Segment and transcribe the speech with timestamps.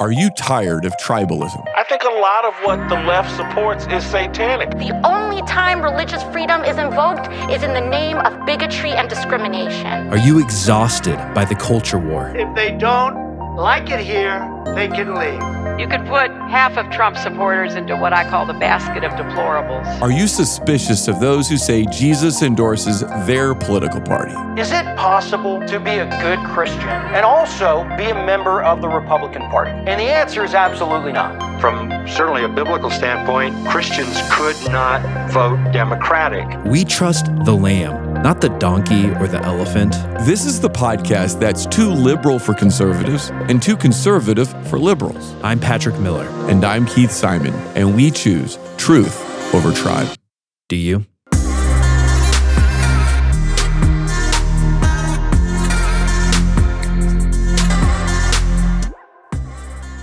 [0.00, 1.62] Are you tired of tribalism?
[1.76, 4.70] I think a lot of what the left supports is satanic.
[4.70, 10.08] The only time religious freedom is invoked is in the name of bigotry and discrimination.
[10.08, 12.34] Are you exhausted by the culture war?
[12.34, 14.40] If they don't like it here,
[14.74, 15.59] they can leave.
[15.80, 19.86] You could put half of Trump supporters into what I call the basket of deplorables.
[20.02, 24.34] Are you suspicious of those who say Jesus endorses their political party?
[24.60, 28.88] Is it possible to be a good Christian and also be a member of the
[28.88, 29.70] Republican Party?
[29.70, 31.49] And the answer is absolutely not.
[31.60, 36.46] From certainly a biblical standpoint, Christians could not vote Democratic.
[36.64, 39.92] We trust the lamb, not the donkey or the elephant.
[40.24, 45.34] This is the podcast that's too liberal for conservatives and too conservative for liberals.
[45.42, 46.26] I'm Patrick Miller.
[46.48, 50.08] And I'm Keith Simon, and we choose truth over tribe.
[50.70, 51.04] Do you?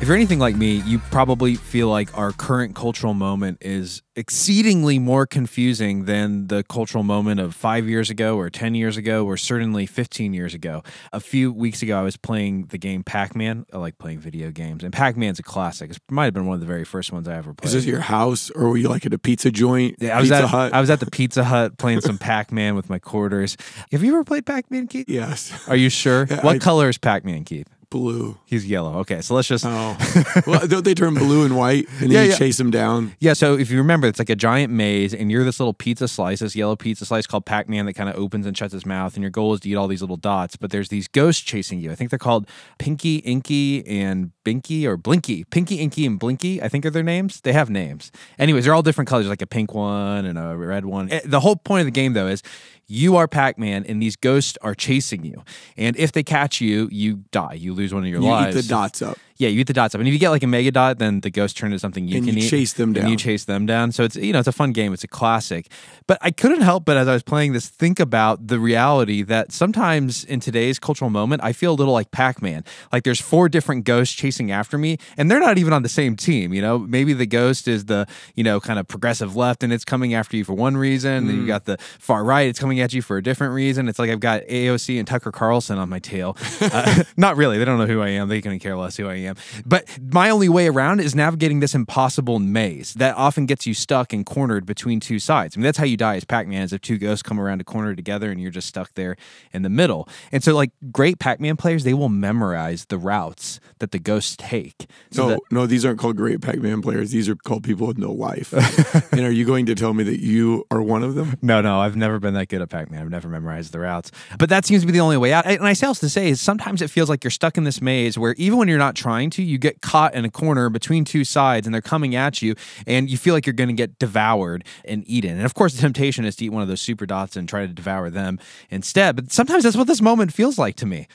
[0.07, 4.99] If you're anything like me, you probably feel like our current cultural moment is exceedingly
[4.99, 9.35] more confusing than the cultural moment of five years ago, or 10 years ago, or
[9.35, 10.81] certainly 15 years ago.
[11.11, 13.65] A few weeks ago, I was playing the game Pac Man.
[13.73, 15.91] I like playing video games, and Pac Man's a classic.
[15.91, 17.67] It might have been one of the very first ones I ever played.
[17.67, 19.97] Is this your house, or were you like at a pizza joint?
[19.99, 20.73] Yeah, I was pizza at Hut?
[20.73, 23.57] I was at the Pizza Hut playing some Pac Man with my quarters.
[23.91, 25.09] Have you ever played Pac Man, Keith?
[25.09, 26.27] yes, Are you sure?
[26.29, 27.67] Yeah, what I- color is Pac Man, Keith?
[27.89, 28.37] Blue.
[28.45, 28.97] He's yellow.
[28.99, 29.65] Okay, so let's just.
[29.65, 29.97] Oh,
[30.47, 32.35] well, don't they turn blue and white, and then Yeah, you yeah.
[32.37, 33.15] chase them down?
[33.19, 36.07] Yeah, so if you remember, it's like a giant maze, and you're this little pizza
[36.07, 38.85] slice, this yellow pizza slice called Pac Man that kind of opens and shuts his
[38.85, 40.55] mouth, and your goal is to eat all these little dots.
[40.55, 41.91] But there's these ghosts chasing you.
[41.91, 45.43] I think they're called Pinky, Inky, and Binky, or Blinky.
[45.45, 47.41] Pinky, Inky, and Blinky, I think are their names.
[47.41, 48.11] They have names.
[48.37, 51.11] Anyways, they're all different colors, like a pink one and a red one.
[51.11, 52.41] Eh, The whole point of the game, though, is
[52.87, 55.43] you are Pac Man, and these ghosts are chasing you.
[55.75, 57.53] And if they catch you, you die.
[57.53, 58.25] You lose one of your lives.
[58.25, 58.57] You lives.
[58.57, 59.17] eat the dots up.
[59.37, 61.21] Yeah, you eat the dots up, and if you get like a mega dot, then
[61.21, 62.49] the ghost turn into something you And can you eat.
[62.49, 63.03] chase them down.
[63.03, 63.91] And you chase them down.
[63.91, 64.93] So it's you know it's a fun game.
[64.93, 65.67] It's a classic.
[66.07, 69.51] But I couldn't help but as I was playing this think about the reality that
[69.51, 72.63] sometimes in today's cultural moment, I feel a little like Pac Man.
[72.93, 76.15] Like there's four different ghosts chasing after me, and they're not even on the same
[76.15, 76.53] team.
[76.53, 79.85] You know, maybe the ghost is the you know kind of progressive left, and it's
[79.85, 81.11] coming after you for one reason.
[81.11, 81.47] And then you Mm.
[81.47, 83.87] got the far right, it's coming at you for a different reason.
[83.87, 86.35] It's like I've got AOC and Tucker Carlson on my tail.
[86.61, 87.57] Uh, not really.
[87.57, 88.27] They don't know who I am.
[88.29, 89.26] They couldn't care less who I am.
[89.65, 94.13] But my only way around is navigating this impossible maze that often gets you stuck
[94.13, 95.55] and cornered between two sides.
[95.55, 97.63] I mean, that's how you die as Pac-Man, is if two ghosts come around a
[97.63, 99.15] corner together and you're just stuck there
[99.53, 100.07] in the middle.
[100.31, 104.87] And so, like great Pac-Man players, they will memorize the routes that the ghosts take.
[105.11, 107.11] So no, that- no, these aren't called great Pac-Man players.
[107.11, 108.53] These are called people with no life.
[109.11, 111.37] and are you going to tell me that you are one of them?
[111.41, 113.01] No, no, I've never been that good at Pac Man.
[113.01, 114.11] I've never memorized the routes.
[114.37, 115.45] But that seems to be the only way out.
[115.45, 117.81] And I say also to say is sometimes it feels like you're stuck in this
[117.81, 121.03] maze where even when you're not trying to, you get caught in a corner between
[121.03, 122.55] two sides and they're coming at you
[122.85, 125.35] and you feel like you're going to get devoured and eaten.
[125.37, 127.65] And of course, the temptation is to eat one of those super dots and try
[127.65, 128.39] to devour them
[128.69, 129.15] instead.
[129.15, 131.07] But sometimes that's what this moment feels like to me.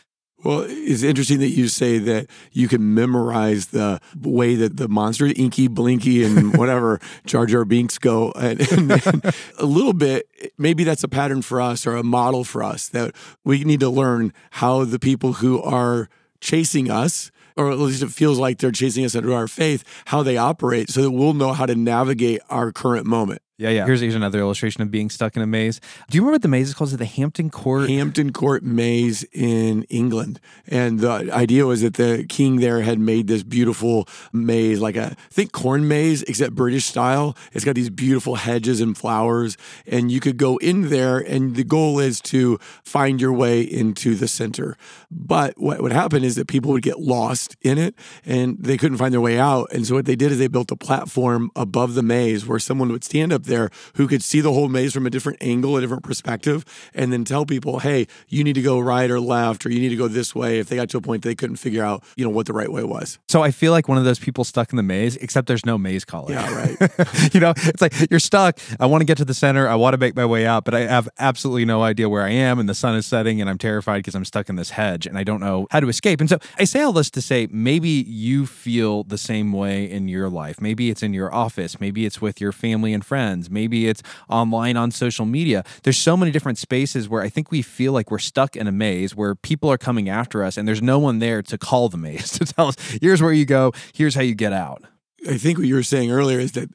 [0.45, 5.33] Well, it's interesting that you say that you can memorize the way that the monsters,
[5.37, 8.33] Inky, Blinky, and whatever Jar Jar Binks go.
[8.33, 12.43] And, and- and a little bit, maybe that's a pattern for us or a model
[12.43, 13.15] for us that
[13.45, 16.09] we need to learn how the people who are
[16.41, 20.23] chasing us, or at least it feels like they're chasing us under our faith, how
[20.23, 23.43] they operate so that we'll know how to navigate our current moment.
[23.63, 23.87] Yeah, yeah.
[23.87, 25.81] Here's, here's another illustration of being stuck in a maze.
[26.11, 26.89] Do you remember what the maze is called?
[26.89, 27.89] Is it the Hampton Court?
[27.89, 30.41] Hampton Court Maze in England.
[30.67, 35.13] And the idea was that the king there had made this beautiful maze, like a,
[35.13, 37.37] I think corn maze, except British style.
[37.53, 39.57] It's got these beautiful hedges and flowers.
[39.87, 44.17] And you could go in there, and the goal is to find your way into
[44.17, 44.77] the center.
[45.09, 47.95] But what would happen is that people would get lost in it
[48.25, 49.71] and they couldn't find their way out.
[49.73, 52.91] And so what they did is they built a platform above the maze where someone
[52.91, 53.52] would stand up there
[53.97, 56.65] who could see the whole maze from a different angle, a different perspective,
[56.95, 59.91] and then tell people, hey, you need to go right or left, or you need
[59.91, 62.25] to go this way if they got to a point they couldn't figure out, you
[62.25, 63.19] know, what the right way was.
[63.29, 65.79] So I feel like one of those people stuck in the maze, except there's no
[65.79, 66.33] maze collar.
[66.33, 67.35] Yeah, right.
[67.35, 68.59] you know, it's like you're stuck.
[68.81, 69.69] I want to get to the center.
[69.69, 72.31] I want to make my way out, but I have absolutely no idea where I
[72.31, 75.07] am, and the sun is setting, and I'm terrified because I'm stuck in this hedge,
[75.07, 76.21] and I don't know how to escape.
[76.21, 80.09] And so I say all this to say maybe you feel the same way in
[80.09, 80.61] your life.
[80.61, 81.81] Maybe it's in your office.
[81.81, 83.42] Maybe it's with your family and friends.
[83.51, 85.65] Maybe it's online on social media.
[85.83, 88.73] There's so many different spaces where I think we feel like we're stuck in a
[88.73, 91.99] maze where people are coming after us, and there's no one there to call the
[91.99, 94.83] maze to tell us, here's where you go, here's how you get out.
[95.29, 96.69] I think what you were saying earlier is that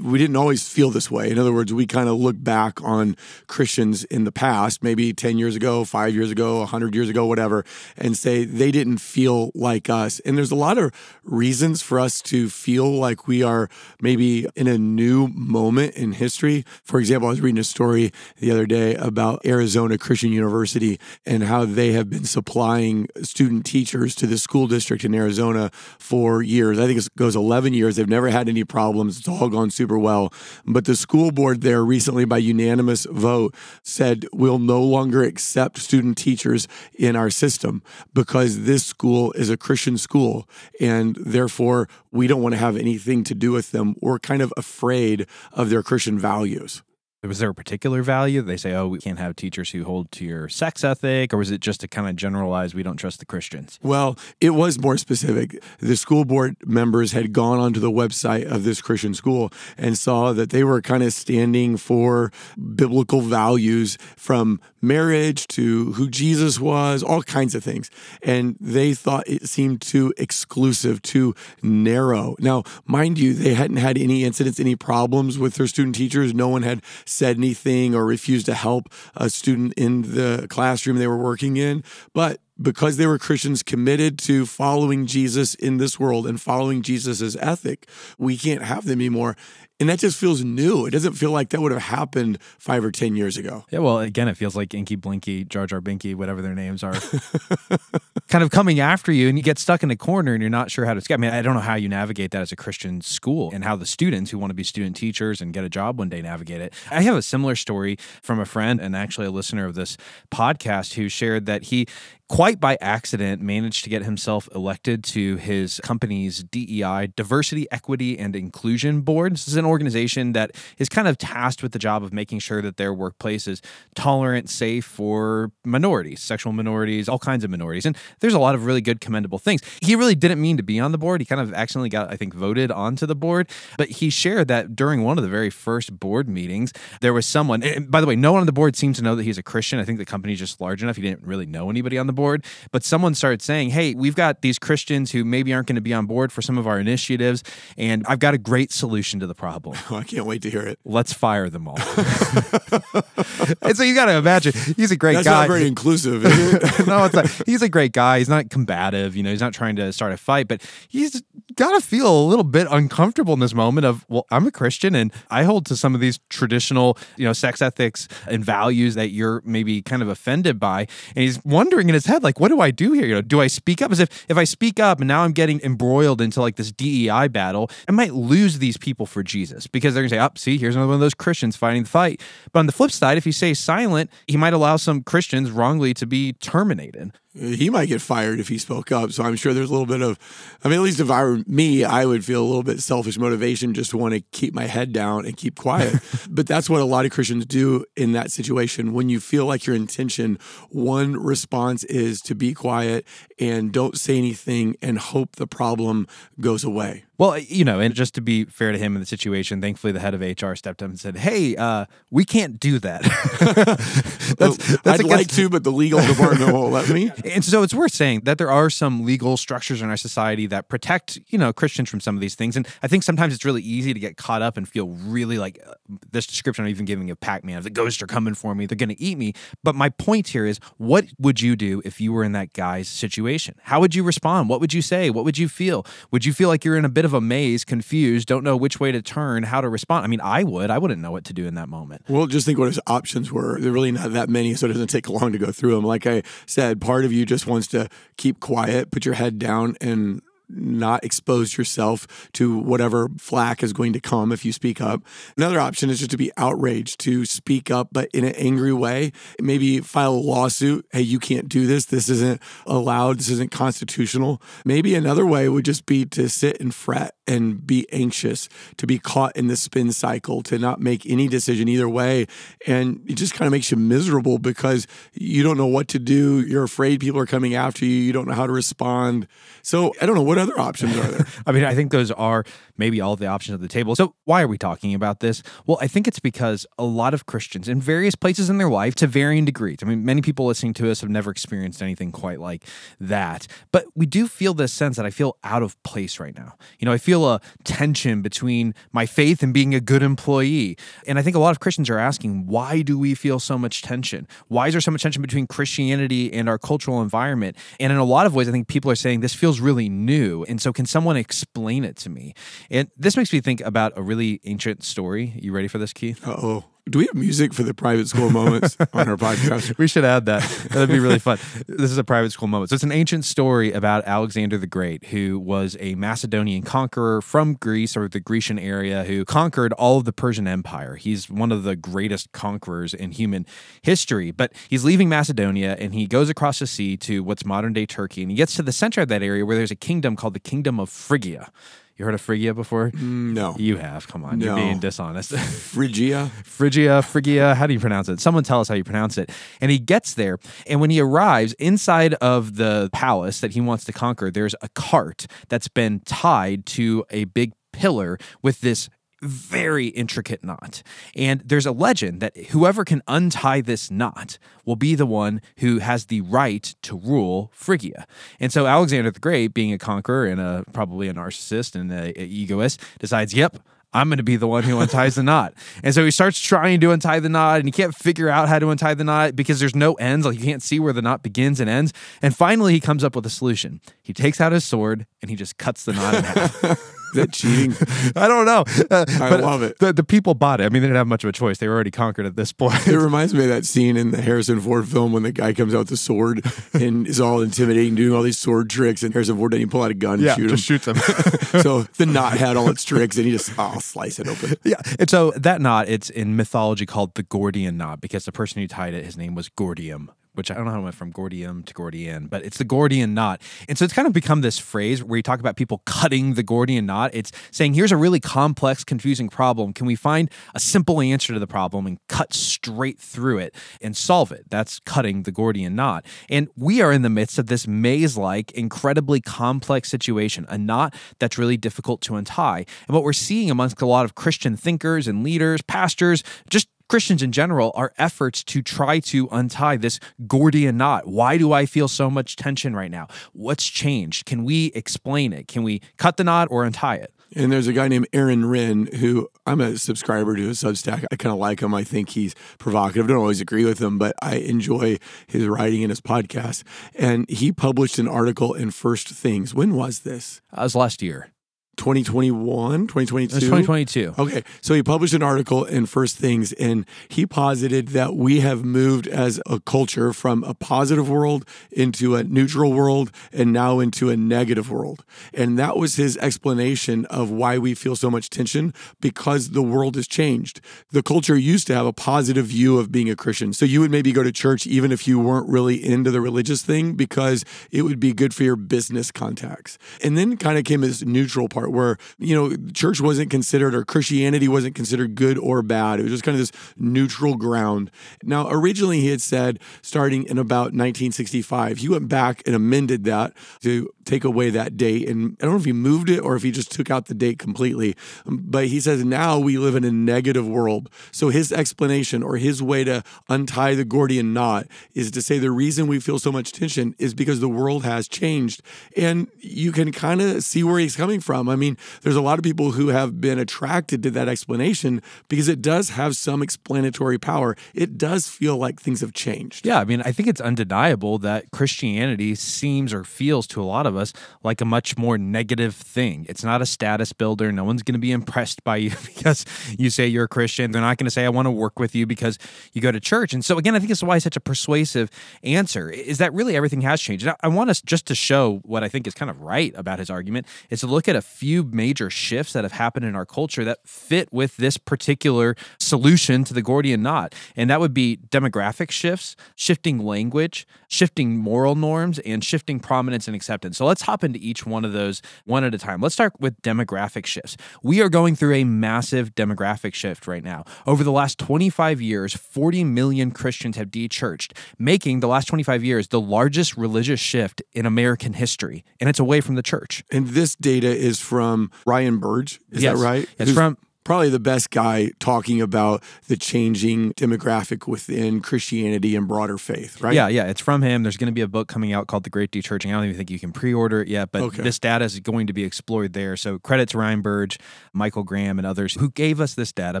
[0.02, 1.30] we didn't always feel this way.
[1.30, 5.38] In other words, we kind of look back on Christians in the past, maybe 10
[5.38, 7.64] years ago, five years ago, 100 years ago, whatever,
[7.96, 10.20] and say they didn't feel like us.
[10.20, 10.92] And there's a lot of
[11.24, 13.70] reasons for us to feel like we are
[14.02, 16.66] maybe in a new moment in history.
[16.84, 21.44] For example, I was reading a story the other day about Arizona Christian University and
[21.44, 26.78] how they have been supplying student teachers to the school district in Arizona for years.
[26.78, 27.77] I think it goes 11 years.
[27.78, 29.18] They've never had any problems.
[29.18, 30.32] It's all gone super well.
[30.66, 36.18] But the school board there recently, by unanimous vote, said we'll no longer accept student
[36.18, 37.82] teachers in our system
[38.14, 40.48] because this school is a Christian school.
[40.80, 43.94] And therefore, we don't want to have anything to do with them.
[44.00, 46.82] We're kind of afraid of their Christian values.
[47.24, 48.42] Was there a particular value?
[48.42, 51.50] They say, oh, we can't have teachers who hold to your sex ethic, or was
[51.50, 53.80] it just to kind of generalize, we don't trust the Christians?
[53.82, 55.60] Well, it was more specific.
[55.80, 60.32] The school board members had gone onto the website of this Christian school and saw
[60.32, 62.30] that they were kind of standing for
[62.76, 67.90] biblical values from marriage to who Jesus was, all kinds of things.
[68.22, 72.36] And they thought it seemed too exclusive, too narrow.
[72.38, 76.32] Now, mind you, they hadn't had any incidents, any problems with their student teachers.
[76.32, 81.06] No one had said anything or refused to help a student in the classroom they
[81.06, 81.82] were working in.
[82.12, 87.36] But because they were Christians committed to following Jesus in this world and following Jesus'
[87.36, 87.88] ethic,
[88.18, 89.36] we can't have them anymore.
[89.80, 90.86] And that just feels new.
[90.86, 93.64] It doesn't feel like that would have happened five or 10 years ago.
[93.70, 96.94] Yeah, well, again, it feels like Inky Blinky, Jar Jar Binky, whatever their names are,
[98.28, 100.72] kind of coming after you, and you get stuck in a corner and you're not
[100.72, 101.18] sure how to escape.
[101.18, 103.76] I mean, I don't know how you navigate that as a Christian school and how
[103.76, 106.60] the students who want to be student teachers and get a job one day navigate
[106.60, 106.74] it.
[106.90, 109.96] I have a similar story from a friend and actually a listener of this
[110.32, 111.86] podcast who shared that he
[112.28, 118.36] quite by accident, managed to get himself elected to his company's DEI, Diversity, Equity, and
[118.36, 119.32] Inclusion Board.
[119.32, 122.60] This is an organization that is kind of tasked with the job of making sure
[122.60, 123.62] that their workplace is
[123.94, 127.86] tolerant, safe for minorities, sexual minorities, all kinds of minorities.
[127.86, 129.62] And there's a lot of really good, commendable things.
[129.80, 131.22] He really didn't mean to be on the board.
[131.22, 133.48] He kind of accidentally got, I think, voted onto the board.
[133.78, 137.62] But he shared that during one of the very first board meetings, there was someone,
[137.62, 139.42] and by the way, no one on the board seems to know that he's a
[139.42, 139.78] Christian.
[139.78, 140.96] I think the company's just large enough.
[140.96, 144.42] He didn't really know anybody on the board, but someone started saying, Hey, we've got
[144.42, 147.42] these Christians who maybe aren't going to be on board for some of our initiatives,
[147.78, 149.76] and I've got a great solution to the problem.
[149.90, 150.78] Oh, I can't wait to hear it.
[150.84, 151.78] Let's fire them all.
[153.62, 155.40] and so you got to imagine, he's a great That's guy.
[155.40, 156.62] not very inclusive, is it?
[156.86, 157.26] no, it's not.
[157.46, 158.18] He's a great guy.
[158.18, 159.16] He's not combative.
[159.16, 161.22] You know, he's not trying to start a fight, but he's
[161.54, 164.94] got to feel a little bit uncomfortable in this moment of, well, I'm a Christian
[164.94, 169.10] and I hold to some of these traditional, you know, sex ethics and values that
[169.10, 170.80] you're maybe kind of offended by.
[171.16, 173.06] And he's wondering in his head, like, what do I do here?
[173.06, 173.92] You know, do I speak up?
[173.92, 177.28] As if if I speak up and now I'm getting embroiled into like this DEI
[177.28, 180.58] battle, I might lose these people for Jesus because they're gonna say, "Up, oh, see,
[180.58, 182.20] here's another one of those Christians fighting the fight."
[182.52, 185.94] But on the flip side, if you stay silent, he might allow some Christians wrongly
[185.94, 189.12] to be terminated he might get fired if he spoke up.
[189.12, 190.18] So I'm sure there's a little bit of,
[190.64, 193.18] I mean, at least if I were me, I would feel a little bit selfish
[193.18, 195.94] motivation just to want to keep my head down and keep quiet.
[196.30, 198.92] but that's what a lot of Christians do in that situation.
[198.92, 200.38] When you feel like your intention,
[200.70, 203.06] one response is to be quiet
[203.38, 206.06] and don't say anything and hope the problem
[206.40, 207.04] goes away.
[207.18, 209.98] Well, you know, and just to be fair to him in the situation, thankfully the
[209.98, 213.02] head of HR stepped up and said, "Hey, uh, we can't do that."
[214.38, 217.10] that's, that's I'd against- like to, but the legal department won't let me.
[217.24, 220.68] And so it's worth saying that there are some legal structures in our society that
[220.68, 222.56] protect, you know, Christians from some of these things.
[222.56, 225.60] And I think sometimes it's really easy to get caught up and feel really like
[225.66, 225.74] uh,
[226.10, 228.88] this description I'm even giving of Pac-Man, the ghosts are coming for me, they're going
[228.88, 229.34] to eat me.
[229.62, 232.88] But my point here is, what would you do if you were in that guy's
[232.88, 233.56] situation?
[233.62, 234.48] How would you respond?
[234.48, 235.10] What would you say?
[235.10, 235.84] What would you feel?
[236.10, 238.80] Would you feel like you're in a bit of a maze, confused, don't know which
[238.80, 240.04] way to turn, how to respond?
[240.04, 240.70] I mean, I would.
[240.70, 242.02] I wouldn't know what to do in that moment.
[242.08, 243.58] Well, just think what his options were.
[243.60, 245.84] They're really not that many, so it doesn't take long to go through them.
[245.84, 249.76] Like I said, part of you just wants to keep quiet, put your head down,
[249.80, 255.02] and not expose yourself to whatever flack is going to come if you speak up.
[255.36, 259.12] Another option is just to be outraged, to speak up, but in an angry way.
[259.40, 260.86] Maybe file a lawsuit.
[260.90, 261.86] Hey, you can't do this.
[261.86, 263.18] This isn't allowed.
[263.18, 264.40] This isn't constitutional.
[264.64, 268.98] Maybe another way would just be to sit and fret and be anxious, to be
[268.98, 272.26] caught in the spin cycle, to not make any decision either way.
[272.66, 276.40] And it just kind of makes you miserable because you don't know what to do.
[276.40, 277.92] You're afraid people are coming after you.
[277.94, 279.28] You don't know how to respond.
[279.62, 280.22] So I don't know.
[280.22, 281.26] What other options are there?
[281.46, 282.44] I mean, I think those are
[282.78, 283.94] maybe all the options at the table.
[283.94, 285.42] So why are we talking about this?
[285.66, 288.94] Well, I think it's because a lot of Christians in various places in their life
[288.96, 289.78] to varying degrees.
[289.82, 292.64] I mean, many people listening to us have never experienced anything quite like
[293.00, 293.46] that.
[293.72, 296.54] But we do feel this sense that I feel out of place right now.
[296.78, 300.76] You know, I feel feel a tension between my faith and being a good employee.
[301.06, 303.82] And I think a lot of Christians are asking, why do we feel so much
[303.82, 304.28] tension?
[304.48, 307.56] Why is there so much tension between Christianity and our cultural environment?
[307.80, 310.44] And in a lot of ways, I think people are saying this feels really new.
[310.44, 312.34] And so, can someone explain it to me?
[312.70, 315.34] And this makes me think about a really ancient story.
[315.40, 316.20] You ready for this, Keith?
[316.26, 316.64] Oh.
[316.88, 319.76] Do we have music for the private school moments on our podcast?
[319.76, 320.42] We should add that.
[320.70, 321.38] That'd be really fun.
[321.66, 322.70] This is a private school moment.
[322.70, 327.54] So it's an ancient story about Alexander the Great, who was a Macedonian conqueror from
[327.54, 330.94] Greece or the Grecian area who conquered all of the Persian Empire.
[330.94, 333.44] He's one of the greatest conquerors in human
[333.82, 334.30] history.
[334.30, 338.22] But he's leaving Macedonia and he goes across the sea to what's modern day Turkey.
[338.22, 340.40] And he gets to the center of that area where there's a kingdom called the
[340.40, 341.50] Kingdom of Phrygia.
[341.98, 342.92] You heard of Phrygia before?
[342.92, 343.56] Mm, no.
[343.58, 344.06] You have.
[344.06, 344.40] Come on.
[344.40, 345.32] You're being dishonest.
[345.36, 346.30] Phrygia.
[346.44, 348.20] Phrygia, Phrygia, how do you pronounce it?
[348.20, 349.30] Someone tell us how you pronounce it.
[349.60, 350.38] And he gets there,
[350.68, 354.68] and when he arrives inside of the palace that he wants to conquer, there's a
[354.70, 358.88] cart that's been tied to a big pillar with this
[359.20, 360.82] very intricate knot.
[361.14, 365.78] And there's a legend that whoever can untie this knot will be the one who
[365.78, 368.06] has the right to rule Phrygia.
[368.38, 372.18] And so Alexander the Great, being a conqueror and a probably a narcissist and a,
[372.20, 373.58] a egoist, decides, "Yep,
[373.92, 375.54] I'm going to be the one who unties the knot.
[375.82, 378.58] And so he starts trying to untie the knot and he can't figure out how
[378.58, 380.26] to untie the knot because there's no ends.
[380.26, 381.92] Like you can't see where the knot begins and ends.
[382.20, 383.80] And finally, he comes up with a solution.
[384.02, 386.94] He takes out his sword and he just cuts the knot in half.
[387.14, 387.74] Is that cheating?
[388.16, 388.64] I don't know.
[388.90, 389.78] Uh, I but love it.
[389.78, 390.64] The, the people bought it.
[390.64, 391.58] I mean, they didn't have much of a choice.
[391.58, 392.86] They were already conquered at this point.
[392.86, 395.74] It reminds me of that scene in the Harrison Ford film when the guy comes
[395.74, 399.36] out with the sword and is all intimidating, doing all these sword tricks, and Harrison
[399.36, 400.56] Ford doesn't pull out a gun yeah, and shoot him.
[400.56, 400.96] shoots them.
[401.62, 404.56] so the knot had all its tricks, and he just oh, slice it open.
[404.64, 404.80] Yeah.
[404.98, 408.68] And so that knot, it's in mythology called the Gordian knot because the person who
[408.68, 410.08] tied it, his name was Gordium.
[410.38, 413.12] Which I don't know how it went from Gordium to Gordian, but it's the Gordian
[413.12, 413.42] knot.
[413.68, 416.44] And so it's kind of become this phrase where you talk about people cutting the
[416.44, 417.10] Gordian knot.
[417.12, 419.72] It's saying, here's a really complex, confusing problem.
[419.72, 423.96] Can we find a simple answer to the problem and cut straight through it and
[423.96, 424.44] solve it?
[424.48, 426.06] That's cutting the Gordian knot.
[426.30, 430.94] And we are in the midst of this maze like, incredibly complex situation, a knot
[431.18, 432.64] that's really difficult to untie.
[432.86, 437.22] And what we're seeing amongst a lot of Christian thinkers and leaders, pastors, just Christians
[437.22, 441.06] in general are efforts to try to untie this Gordian knot.
[441.06, 443.08] Why do I feel so much tension right now?
[443.34, 444.24] What's changed?
[444.24, 445.48] Can we explain it?
[445.48, 447.12] Can we cut the knot or untie it?
[447.36, 451.04] And there's a guy named Aaron Renn who I'm a subscriber to his Substack.
[451.12, 451.74] I kind of like him.
[451.74, 453.06] I think he's provocative.
[453.06, 456.62] Don't always agree with him, but I enjoy his writing and his podcast.
[456.94, 459.54] And he published an article in First Things.
[459.54, 460.40] When was this?
[460.50, 461.30] Uh, that was last year.
[461.78, 463.32] 2021, 2022?
[463.32, 464.14] It was 2022.
[464.18, 468.64] Okay, so he published an article in First Things, and he posited that we have
[468.64, 474.10] moved as a culture from a positive world into a neutral world and now into
[474.10, 475.04] a negative world.
[475.32, 479.94] And that was his explanation of why we feel so much tension because the world
[479.94, 480.60] has changed.
[480.90, 483.52] The culture used to have a positive view of being a Christian.
[483.52, 486.62] So you would maybe go to church even if you weren't really into the religious
[486.62, 489.78] thing because it would be good for your business contacts.
[490.02, 493.84] And then kind of came this neutral part where, you know, church wasn't considered or
[493.84, 496.00] Christianity wasn't considered good or bad.
[496.00, 497.90] It was just kind of this neutral ground.
[498.22, 503.34] Now, originally he had said starting in about 1965, he went back and amended that
[503.62, 505.08] to take away that date.
[505.08, 507.14] And I don't know if he moved it or if he just took out the
[507.14, 507.94] date completely.
[508.24, 510.88] But he says now we live in a negative world.
[511.12, 515.50] So his explanation or his way to untie the Gordian knot is to say the
[515.50, 518.62] reason we feel so much tension is because the world has changed.
[518.96, 521.48] And you can kind of see where he's coming from.
[521.48, 525.48] I mean, there's a lot of people who have been attracted to that explanation because
[525.48, 527.56] it does have some explanatory power.
[527.74, 529.66] It does feel like things have changed.
[529.66, 533.86] Yeah, I mean, I think it's undeniable that Christianity seems or feels to a lot
[533.86, 534.12] of us
[534.42, 536.24] like a much more negative thing.
[536.28, 537.52] It's not a status builder.
[537.52, 539.44] No one's going to be impressed by you because
[539.78, 540.70] you say you're a Christian.
[540.70, 542.38] They're not going to say, I want to work with you because
[542.72, 543.32] you go to church.
[543.34, 545.10] And so, again, I think it's why it's such a persuasive
[545.42, 547.26] answer is that really everything has changed.
[547.26, 549.98] I- I want us just to show what I think is kind of right about
[549.98, 553.26] his argument is to look at a few major shifts that have happened in our
[553.26, 557.34] culture that fit with this particular solution to the Gordian knot.
[557.56, 563.34] And that would be demographic shifts, shifting language, shifting moral norms, and shifting prominence and
[563.34, 563.76] acceptance.
[563.76, 566.00] So let's hop into each one of those one at a time.
[566.00, 567.56] Let's start with demographic shifts.
[567.82, 570.64] We are going through a massive demographic shift right now.
[570.86, 575.84] Over the last 25 years, 40 million Christians have de churched, making the last 25
[575.84, 578.84] years the largest religious shift in American history.
[579.00, 580.04] And it's away from the church.
[580.10, 582.58] And this data is from Ryan Burge.
[582.72, 582.96] Is Yes.
[582.98, 583.28] that right?
[583.38, 589.28] It's Who's from- probably the best guy talking about the changing demographic within Christianity and
[589.28, 590.14] broader faith, right?
[590.14, 591.02] Yeah, yeah, it's from him.
[591.02, 592.88] There's going to be a book coming out called The Great Dechurching.
[592.88, 594.62] I don't even think you can pre-order it yet, but Okay.
[594.62, 596.38] this data is going to be explored there.
[596.38, 597.58] So credit to Ryan Burge,
[597.92, 600.00] Michael Graham, and others who gave us this data.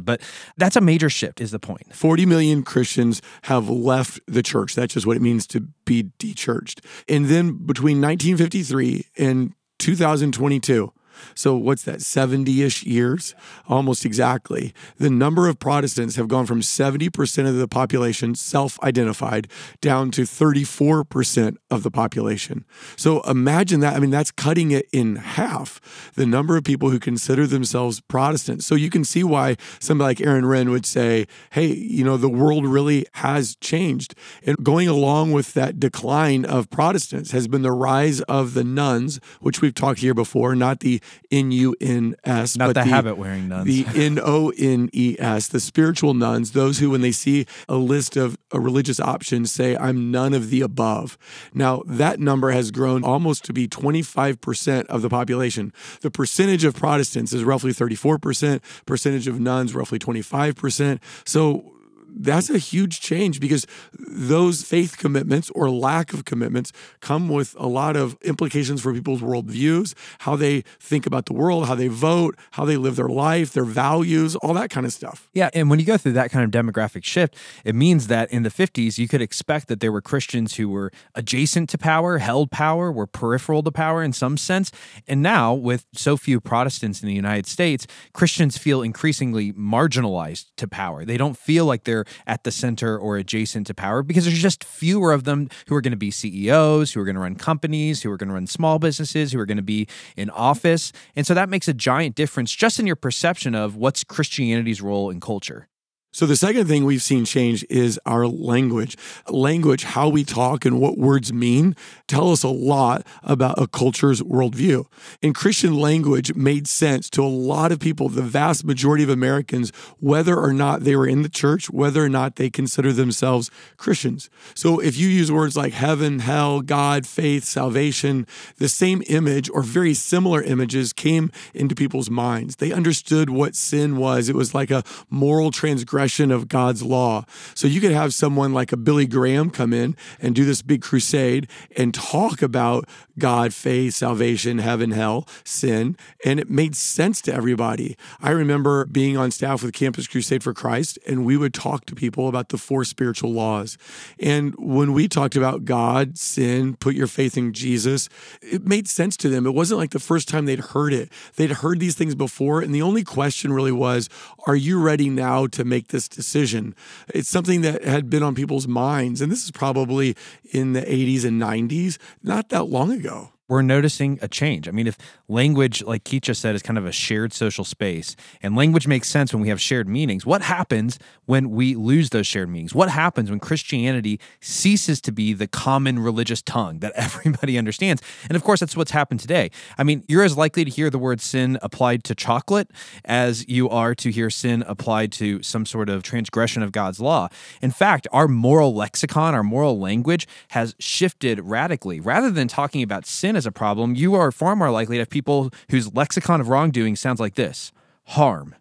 [0.00, 0.22] But
[0.56, 1.94] that's a major shift, is the point.
[1.94, 4.74] 40 million Christians have left the church.
[4.74, 6.80] That's just what it means to be dechurched.
[7.10, 10.92] And then between 1953 and 2022,
[11.34, 13.34] so what's that, 70 ish years?
[13.68, 14.72] Almost exactly.
[14.96, 19.48] The number of Protestants have gone from 70% of the population self identified
[19.80, 22.64] down to 34% of the population.
[22.96, 23.96] So imagine that.
[23.96, 25.80] I mean, that's cutting it in half
[26.14, 28.66] the number of people who consider themselves Protestants.
[28.66, 32.28] So you can see why somebody like Aaron Renn would say, hey, you know, the
[32.28, 34.14] world really has changed.
[34.44, 39.20] And going along with that decline of Protestants has been the rise of the nuns,
[39.40, 43.48] which we've talked here before, not the N U N S, Not but the habit-wearing
[43.48, 43.66] nuns.
[43.66, 47.76] The N O N E S, the spiritual nuns, those who, when they see a
[47.76, 51.18] list of a religious options, say, I'm none of the above.
[51.52, 55.72] Now, that number has grown almost to be 25% of the population.
[56.00, 61.00] The percentage of Protestants is roughly 34%, percentage of nuns, roughly 25%.
[61.24, 61.74] So,
[62.08, 63.66] that's a huge change because
[63.98, 69.20] those faith commitments or lack of commitments come with a lot of implications for people's
[69.20, 73.52] worldviews, how they think about the world, how they vote, how they live their life,
[73.52, 75.28] their values, all that kind of stuff.
[75.32, 78.42] Yeah, and when you go through that kind of demographic shift, it means that in
[78.42, 82.50] the 50s, you could expect that there were Christians who were adjacent to power, held
[82.50, 84.72] power, were peripheral to power in some sense.
[85.06, 90.66] And now, with so few Protestants in the United States, Christians feel increasingly marginalized to
[90.68, 91.04] power.
[91.04, 94.64] They don't feel like they're at the center or adjacent to power because there's just
[94.64, 98.02] fewer of them who are going to be CEOs, who are going to run companies,
[98.02, 99.86] who are going to run small businesses, who are going to be
[100.16, 100.92] in office.
[101.16, 105.10] And so that makes a giant difference just in your perception of what's Christianity's role
[105.10, 105.68] in culture.
[106.10, 108.96] So, the second thing we've seen change is our language.
[109.28, 114.22] Language, how we talk and what words mean, tell us a lot about a culture's
[114.22, 114.86] worldview.
[115.22, 119.70] And Christian language made sense to a lot of people, the vast majority of Americans,
[120.00, 124.30] whether or not they were in the church, whether or not they consider themselves Christians.
[124.54, 129.62] So, if you use words like heaven, hell, God, faith, salvation, the same image or
[129.62, 132.56] very similar images came into people's minds.
[132.56, 137.24] They understood what sin was, it was like a moral transgression of God's law.
[137.54, 140.82] So you could have someone like a Billy Graham come in and do this big
[140.82, 147.34] crusade and talk about God, faith, salvation, heaven, hell, sin, and it made sense to
[147.34, 147.96] everybody.
[148.20, 151.96] I remember being on staff with Campus Crusade for Christ, and we would talk to
[151.96, 153.76] people about the four spiritual laws.
[154.20, 158.08] And when we talked about God, sin, put your faith in Jesus,
[158.40, 159.46] it made sense to them.
[159.46, 161.10] It wasn't like the first time they'd heard it.
[161.34, 164.08] They'd heard these things before, and the only question really was,
[164.46, 166.74] are you ready now to make this decision?
[167.14, 170.16] It's something that had been on people's minds, and this is probably
[170.52, 173.32] in the 80s and 90s, not that long ago.
[173.48, 174.68] We're noticing a change.
[174.68, 178.54] I mean, if language, like Keisha said, is kind of a shared social space, and
[178.54, 182.50] language makes sense when we have shared meanings, what happens when we lose those shared
[182.50, 182.74] meanings?
[182.74, 188.02] What happens when Christianity ceases to be the common religious tongue that everybody understands?
[188.28, 189.50] And of course, that's what's happened today.
[189.78, 192.70] I mean, you're as likely to hear the word sin applied to chocolate
[193.06, 197.28] as you are to hear sin applied to some sort of transgression of God's law.
[197.62, 201.98] In fact, our moral lexicon, our moral language has shifted radically.
[201.98, 205.08] Rather than talking about sin as a problem, you are far more likely to have
[205.08, 207.72] people whose lexicon of wrongdoing sounds like this
[208.04, 208.54] harm,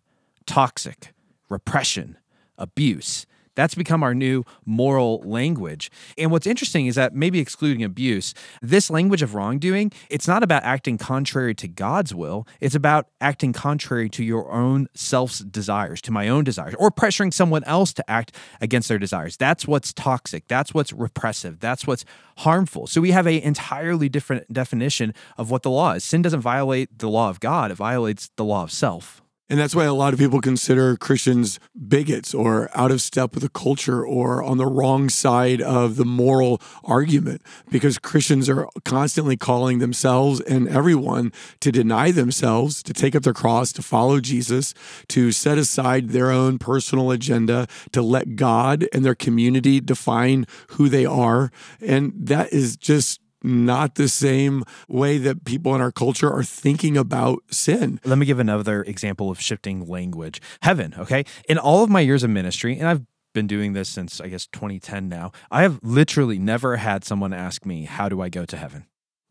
[0.45, 1.13] toxic,
[1.49, 2.15] repression,
[2.57, 3.25] abuse.
[3.57, 5.89] That's become our new moral language.
[6.15, 10.63] And what's interesting is that maybe excluding abuse, this language of wrongdoing, it's not about
[10.63, 12.47] acting contrary to God's will.
[12.61, 17.33] It's about acting contrary to your own self's desires, to my own desires, or pressuring
[17.33, 19.37] someone else to act against their desires.
[19.37, 20.47] That's what's toxic.
[20.47, 21.59] That's what's repressive.
[21.59, 22.05] That's what's
[22.37, 22.85] harmful.
[22.85, 26.03] So we have a entirely different definition of what the law is.
[26.03, 29.23] Sin doesn't violate the law of God, it violates the law of self.
[29.49, 33.43] And that's why a lot of people consider Christians bigots or out of step with
[33.43, 39.37] the culture or on the wrong side of the moral argument because Christians are constantly
[39.37, 41.31] calling themselves and everyone
[41.61, 44.73] to deny themselves, to take up their cross, to follow Jesus,
[45.07, 50.89] to set aside their own personal agenda, to let God and their community define who
[50.89, 51.51] they are.
[51.79, 56.97] And that is just not the same way that people in our culture are thinking
[56.97, 57.99] about sin.
[58.03, 60.41] Let me give another example of shifting language.
[60.61, 61.25] Heaven, okay?
[61.47, 64.47] In all of my years of ministry, and I've been doing this since I guess
[64.47, 68.57] 2010 now, I have literally never had someone ask me, How do I go to
[68.57, 68.87] heaven?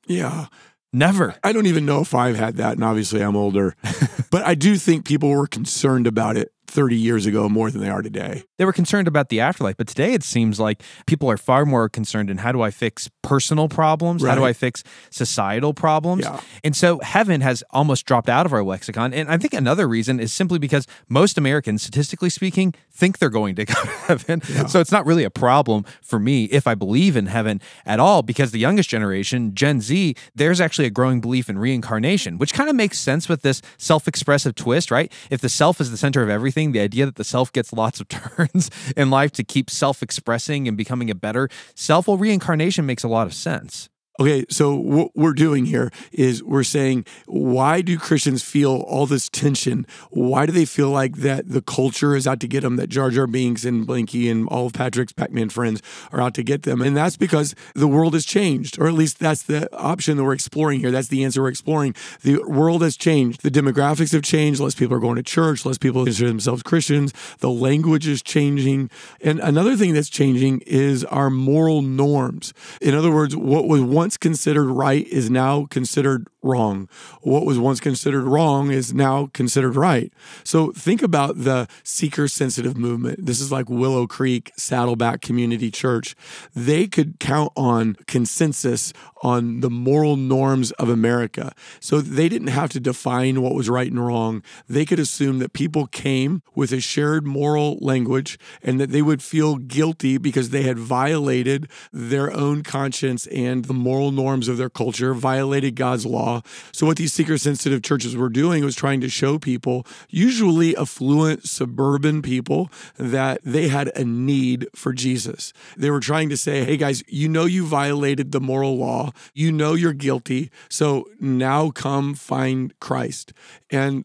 [0.06, 0.46] Yeah.
[0.92, 1.34] Never.
[1.42, 3.74] I don't even know if I've had that, and obviously I'm older.
[4.30, 7.88] but I do think people were concerned about it 30 years ago more than they
[7.88, 8.44] are today.
[8.58, 11.88] They were concerned about the afterlife, but today it seems like people are far more
[11.88, 14.24] concerned in how do I fix personal problems?
[14.24, 16.24] How do I fix societal problems?
[16.24, 16.40] Yeah.
[16.64, 19.12] And so heaven has almost dropped out of our lexicon.
[19.12, 23.54] And I think another reason is simply because most Americans, statistically speaking, think they're going
[23.56, 24.42] to go to heaven.
[24.68, 28.22] So it's not really a problem for me if I believe in heaven at all,
[28.22, 32.70] because the youngest generation, Gen Z, there's actually a growing belief in reincarnation, which kind
[32.70, 35.12] of makes sense with this self expressive twist, right?
[35.30, 38.00] If the self is the center of everything, the idea that the self gets lots
[38.00, 42.86] of turns in life to keep self expressing and becoming a better self, well, reincarnation
[42.86, 43.88] makes a lot of sense.
[44.18, 49.28] Okay, so what we're doing here is we're saying, why do Christians feel all this
[49.28, 49.86] tension?
[50.08, 53.10] Why do they feel like that the culture is out to get them, that Jar
[53.10, 56.62] Jar Binks and Blinky and all of Patrick's Pac Man friends are out to get
[56.62, 56.80] them?
[56.80, 60.32] And that's because the world has changed, or at least that's the option that we're
[60.32, 60.90] exploring here.
[60.90, 61.94] That's the answer we're exploring.
[62.22, 63.42] The world has changed.
[63.42, 64.60] The demographics have changed.
[64.60, 65.66] Less people are going to church.
[65.66, 67.12] Less people consider themselves Christians.
[67.40, 68.88] The language is changing.
[69.20, 72.54] And another thing that's changing is our moral norms.
[72.80, 76.88] In other words, what was once considered right is now considered wrong.
[77.22, 80.12] What was once considered wrong is now considered right.
[80.44, 83.26] So think about the seeker sensitive movement.
[83.26, 86.14] This is like Willow Creek, Saddleback Community Church.
[86.54, 88.92] They could count on consensus
[89.22, 91.52] on the moral norms of America.
[91.80, 94.42] So they didn't have to define what was right and wrong.
[94.68, 99.22] They could assume that people came with a shared moral language and that they would
[99.22, 104.70] feel guilty because they had violated their own conscience and the moral norms of their
[104.70, 106.42] culture, violated God's law.
[106.72, 111.46] So what these seeker sensitive churches were doing was trying to show people, usually affluent
[111.46, 115.52] suburban people, that they had a need for Jesus.
[115.76, 119.12] They were trying to say, hey guys, you know you violated the moral law.
[119.34, 120.50] You know you're guilty.
[120.68, 123.32] So now come find Christ.
[123.70, 124.04] And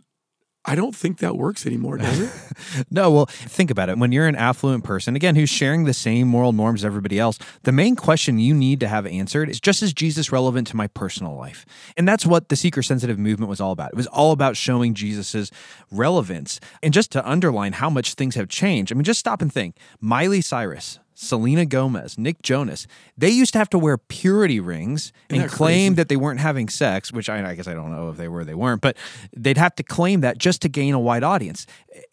[0.64, 2.32] I don't think that works anymore, does it?
[2.90, 3.98] No, well, think about it.
[3.98, 7.38] When you're an affluent person, again, who's sharing the same moral norms as everybody else,
[7.64, 10.88] the main question you need to have answered is just is Jesus relevant to my
[10.88, 11.66] personal life?
[11.98, 13.92] And that's what the seeker sensitive movement was all about.
[13.92, 15.52] It was all about showing Jesus's
[15.92, 16.60] relevance.
[16.84, 19.78] And just to underline how much things have changed, I mean, just stop and think.
[20.00, 25.42] Miley Cyrus, Selena Gomez, Nick Jonas, they used to have to wear purity rings and
[25.42, 25.96] that claim crazy?
[25.98, 28.40] that they weren't having sex, which I, I guess I don't know if they were
[28.40, 28.98] or they weren't, but
[29.38, 31.68] they'd have to claim that just to gain a wide audience.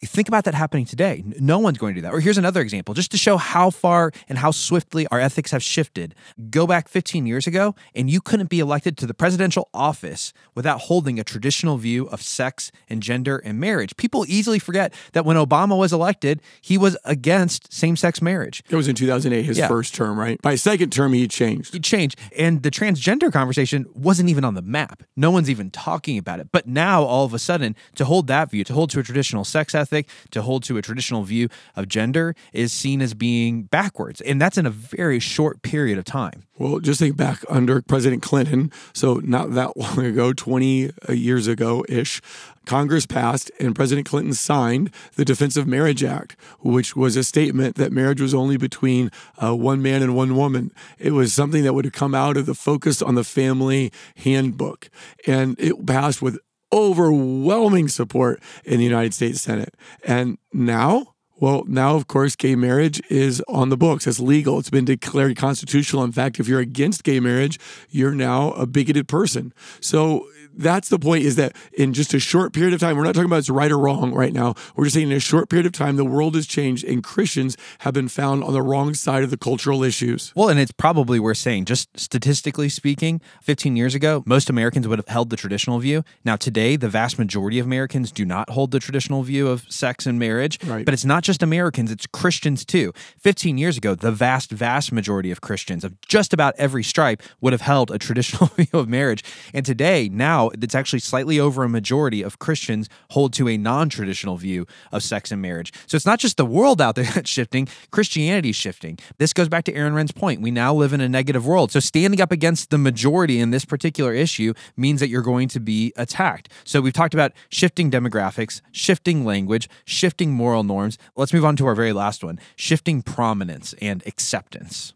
[0.05, 1.23] Think about that happening today.
[1.39, 2.13] No one's going to do that.
[2.13, 5.63] Or here's another example, just to show how far and how swiftly our ethics have
[5.63, 6.13] shifted.
[6.51, 10.81] Go back 15 years ago, and you couldn't be elected to the presidential office without
[10.81, 13.97] holding a traditional view of sex and gender and marriage.
[13.97, 18.61] People easily forget that when Obama was elected, he was against same sex marriage.
[18.69, 19.67] It was in 2008, his Yeah.
[19.67, 20.41] first term, right?
[20.41, 21.73] By his second term, he changed.
[21.75, 22.17] It changed.
[22.37, 25.03] And the transgender conversation wasn't even on the map.
[25.15, 26.49] No one's even talking about it.
[26.51, 29.43] But now, all of a sudden, to hold that view, to hold to a traditional
[29.43, 34.21] sex ethic, to hold to a traditional view of gender is seen as being backwards.
[34.21, 36.43] And that's in a very short period of time.
[36.57, 38.71] Well, just think back under President Clinton.
[38.93, 42.21] So, not that long ago, 20 years ago ish,
[42.69, 47.77] Congress passed and President Clinton signed the Defense of Marriage Act, which was a statement
[47.77, 49.09] that marriage was only between
[49.43, 50.71] uh, one man and one woman.
[50.99, 54.91] It was something that would have come out of the focus on the family handbook.
[55.25, 56.37] And it passed with
[56.71, 59.73] overwhelming support in the United States Senate.
[60.03, 64.05] And now, well, now, of course, gay marriage is on the books.
[64.05, 64.59] It's legal.
[64.59, 66.03] It's been declared constitutional.
[66.03, 69.55] In fact, if you're against gay marriage, you're now a bigoted person.
[69.81, 70.27] So
[70.59, 73.25] that's the point is that in just a short period of time, we're not talking
[73.25, 74.55] about it's right or wrong right now.
[74.75, 77.55] We're just saying in a short period of time, the world has changed and Christians
[77.79, 80.33] have been found on the wrong side of the cultural issues.
[80.35, 84.99] Well, and it's probably worth saying, just statistically speaking, 15 years ago, most Americans would
[84.99, 86.03] have held the traditional view.
[86.25, 90.05] Now, today, the vast majority of Americans do not hold the traditional view of sex
[90.05, 90.63] and marriage.
[90.65, 90.83] Right.
[90.83, 92.93] But it's not just Americans, it's Christians too.
[93.19, 97.53] 15 years ago, the vast, vast majority of Christians of just about every stripe would
[97.53, 99.23] have held a traditional view of marriage.
[99.53, 103.89] And today, now, it's actually slightly over a majority of Christians hold to a non
[103.89, 105.73] traditional view of sex and marriage.
[105.87, 108.97] So it's not just the world out there that's shifting, Christianity's shifting.
[109.17, 110.41] This goes back to Aaron Renn's point.
[110.41, 111.71] We now live in a negative world.
[111.71, 115.59] So standing up against the majority in this particular issue means that you're going to
[115.59, 116.49] be attacked.
[116.63, 120.97] So we've talked about shifting demographics, shifting language, shifting moral norms.
[121.15, 124.93] Let's move on to our very last one shifting prominence and acceptance.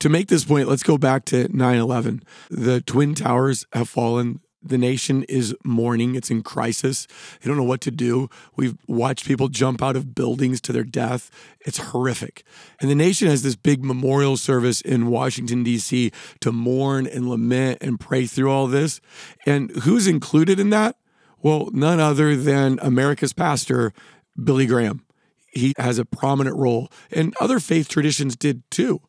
[0.00, 2.22] To make this point, let's go back to 9 11.
[2.50, 4.40] The Twin Towers have fallen.
[4.62, 6.14] The nation is mourning.
[6.14, 7.06] It's in crisis.
[7.40, 8.28] They don't know what to do.
[8.56, 11.30] We've watched people jump out of buildings to their death.
[11.60, 12.44] It's horrific.
[12.80, 16.12] And the nation has this big memorial service in Washington, D.C.
[16.40, 19.00] to mourn and lament and pray through all this.
[19.46, 20.96] And who's included in that?
[21.42, 23.94] Well, none other than America's pastor,
[24.42, 25.04] Billy Graham.
[25.52, 29.00] He has a prominent role, and other faith traditions did too.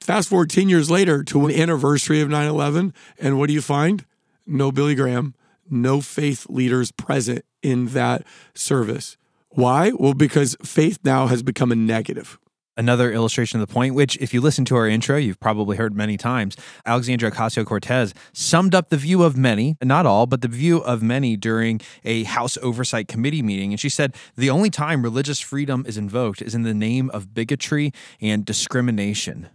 [0.00, 3.62] Fast forward 10 years later to an anniversary of 9 11, and what do you
[3.62, 4.04] find?
[4.48, 5.34] No Billy Graham,
[5.70, 9.16] no faith leaders present in that service.
[9.50, 9.92] Why?
[9.92, 12.38] Well, because faith now has become a negative.
[12.76, 15.96] Another illustration of the point, which, if you listen to our intro, you've probably heard
[15.96, 16.56] many times.
[16.86, 21.02] Alexandria Ocasio Cortez summed up the view of many, not all, but the view of
[21.02, 23.72] many during a House Oversight Committee meeting.
[23.72, 27.34] And she said the only time religious freedom is invoked is in the name of
[27.34, 29.48] bigotry and discrimination.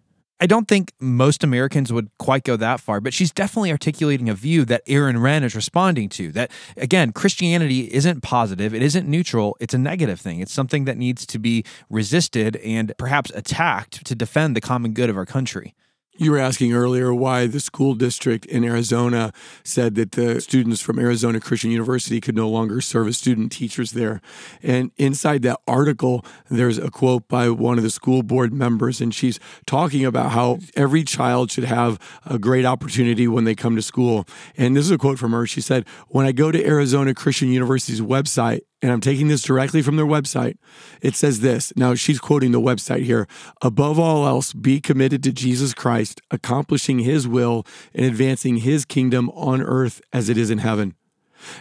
[0.44, 4.34] I don't think most Americans would quite go that far, but she's definitely articulating a
[4.34, 6.34] view that Aaron Renn is responding to.
[6.34, 10.42] That, again, Christianity isn't positive, it isn't neutral, it's a negative thing.
[10.42, 15.10] It's something that needs to be resisted and perhaps attacked to defend the common good
[15.10, 15.76] of our country.
[16.16, 21.00] You were asking earlier why the school district in Arizona said that the students from
[21.00, 24.22] Arizona Christian University could no longer serve as student teachers there.
[24.62, 29.14] And inside that article, there's a quote by one of the school board members, and
[29.14, 31.98] she's talking about how every child should have
[32.28, 34.28] a great opportunity when they come to school.
[34.56, 35.48] And this is a quote from her.
[35.48, 39.82] She said, When I go to Arizona Christian University's website, and I'm taking this directly
[39.82, 40.58] from their website.
[41.02, 41.72] It says this.
[41.78, 43.28] Now, she's quoting the website here.
[43.62, 47.66] Above all else, be committed to Jesus Christ, accomplishing his will
[47.96, 50.96] and advancing his kingdom on earth as it is in heaven.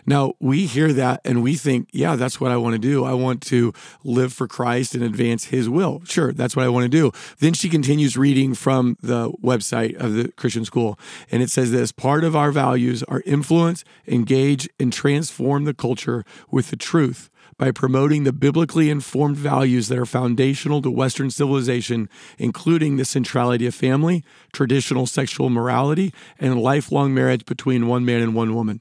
[0.06, 3.04] Now, we hear that and we think, yeah, that's what I want to do.
[3.04, 3.72] I want to
[4.04, 6.02] live for Christ and advance his will.
[6.04, 7.12] Sure, that's what I want to do.
[7.38, 10.98] Then she continues reading from the website of the Christian school.
[11.30, 16.24] And it says this part of our values are influence, engage, and transform the culture
[16.50, 22.08] with the truth by promoting the biblically informed values that are foundational to Western civilization,
[22.38, 28.34] including the centrality of family, traditional sexual morality, and lifelong marriage between one man and
[28.34, 28.80] one woman.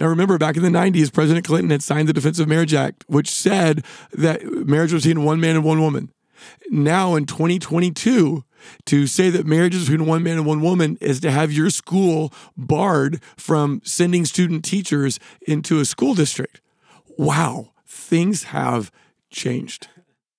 [0.00, 3.04] Now, remember, back in the 90s, President Clinton had signed the Defense of Marriage Act,
[3.06, 6.10] which said that marriage was between one man and one woman.
[6.70, 8.44] Now, in 2022,
[8.86, 11.68] to say that marriage is between one man and one woman is to have your
[11.68, 16.62] school barred from sending student teachers into a school district.
[17.18, 18.90] Wow, things have
[19.30, 19.88] changed.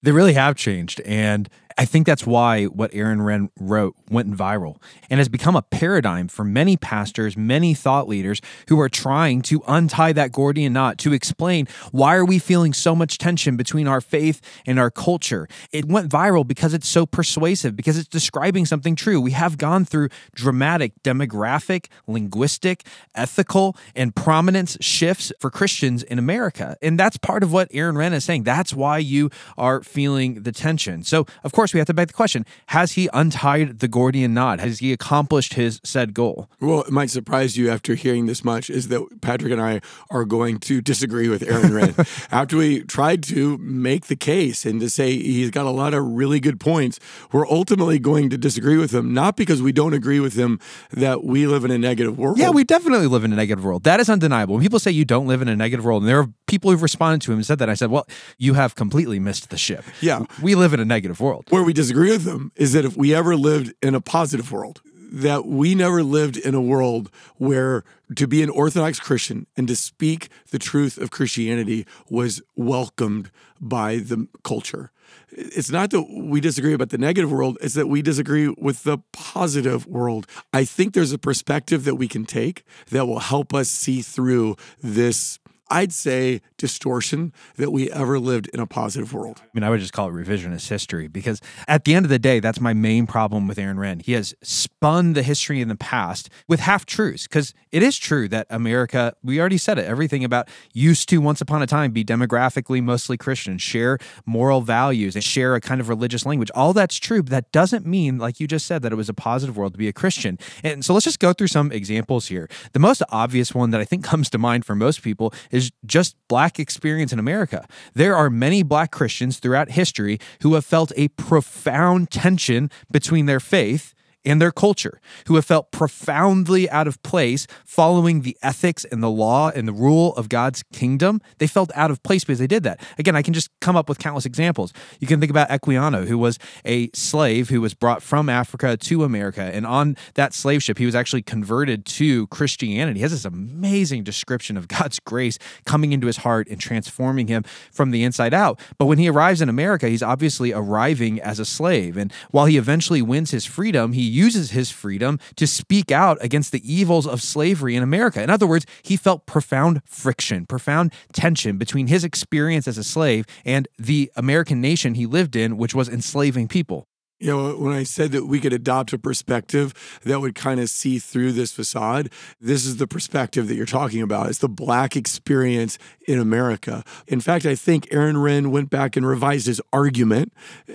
[0.02, 1.02] They really have changed.
[1.02, 1.50] And
[1.82, 6.28] I think that's why what Aaron Renn wrote went viral and has become a paradigm
[6.28, 8.40] for many pastors, many thought leaders
[8.70, 12.94] who are trying to untie that Gordian knot to explain why are we feeling so
[12.94, 15.48] much tension between our faith and our culture.
[15.72, 19.20] It went viral because it's so persuasive, because it's describing something true.
[19.20, 26.78] We have gone through dramatic demographic, linguistic, ethical, and prominence shifts for Christians in America.
[26.84, 28.44] And that's part of what Aaron Renn is saying.
[28.44, 31.04] That's why you are feeling the tension.
[31.04, 34.60] So, of course, we have to beg the question Has he untied the Gordian knot?
[34.60, 36.50] Has he accomplished his said goal?
[36.60, 40.26] Well, it might surprise you after hearing this much is that Patrick and I are
[40.26, 42.28] going to disagree with Aaron Renn.
[42.32, 46.04] after we tried to make the case and to say he's got a lot of
[46.04, 47.00] really good points,
[47.32, 50.60] we're ultimately going to disagree with him, not because we don't agree with him
[50.92, 52.38] that we live in a negative world.
[52.38, 53.84] Yeah, we definitely live in a negative world.
[53.84, 54.56] That is undeniable.
[54.56, 56.82] When people say you don't live in a negative world, and there are people who've
[56.82, 58.08] responded to him and said that, I said, well,
[58.38, 59.84] you have completely missed the ship.
[60.02, 60.26] Yeah.
[60.42, 61.48] We live in a negative world.
[61.52, 64.82] Where we disagree with them is that if we ever lived in a positive world,
[65.12, 67.84] that we never lived in a world where
[68.16, 73.98] to be an Orthodox Christian and to speak the truth of Christianity was welcomed by
[73.98, 74.92] the culture.
[75.30, 79.00] It's not that we disagree about the negative world, it's that we disagree with the
[79.12, 80.28] positive world.
[80.54, 84.56] I think there's a perspective that we can take that will help us see through
[84.82, 85.38] this
[85.72, 89.42] I'd say distortion that we ever lived in a positive world.
[89.42, 92.20] I mean, I would just call it revisionist history because at the end of the
[92.20, 94.02] day, that's my main problem with Aaron Renn.
[94.02, 98.28] He has spun the history in the past with half truths because it is true
[98.28, 102.04] that America, we already said it, everything about used to once upon a time be
[102.04, 106.52] demographically mostly Christian, share moral values, and share a kind of religious language.
[106.54, 109.14] All that's true, but that doesn't mean, like you just said, that it was a
[109.14, 110.38] positive world to be a Christian.
[110.66, 112.50] And so let's just go through some examples here.
[112.74, 115.72] The most obvious one that I think comes to mind for most people is is
[115.86, 117.68] just black experience in America.
[117.94, 123.40] There are many black Christians throughout history who have felt a profound tension between their
[123.40, 123.94] faith
[124.26, 129.10] and their culture, who have felt profoundly out of place following the ethics and the
[129.10, 131.22] law and the rule of God's kingdom.
[131.40, 132.80] They felt out of place because they did that.
[132.98, 134.74] Again, I can just come up with countless examples.
[135.00, 139.04] You can think about Equiano, who was a slave who was brought from Africa to
[139.04, 139.42] America.
[139.42, 143.00] And on that slave ship, he was actually converted to Christianity.
[143.00, 147.44] He has this amazing description of God's grace coming into his heart and transforming him
[147.72, 148.60] from the inside out.
[148.78, 151.98] But when he arrives in America, he's obviously arriving as a slave.
[151.98, 156.52] And while he eventually wins his freedom, he uses his freedom to speak out against
[156.52, 158.22] the evils of slavery in America.
[158.22, 163.26] In other words, he felt profound friction, profound tension between his experience as a slave
[163.46, 166.88] and the American nation he lived in, which was enslaving people.
[167.22, 170.70] You know, when I said that we could adopt a perspective that would kind of
[170.70, 174.30] see through this facade, this is the perspective that you're talking about.
[174.30, 176.84] It's the black experience in America.
[177.08, 180.34] In fact, I think Aaron Renn went back and revised his argument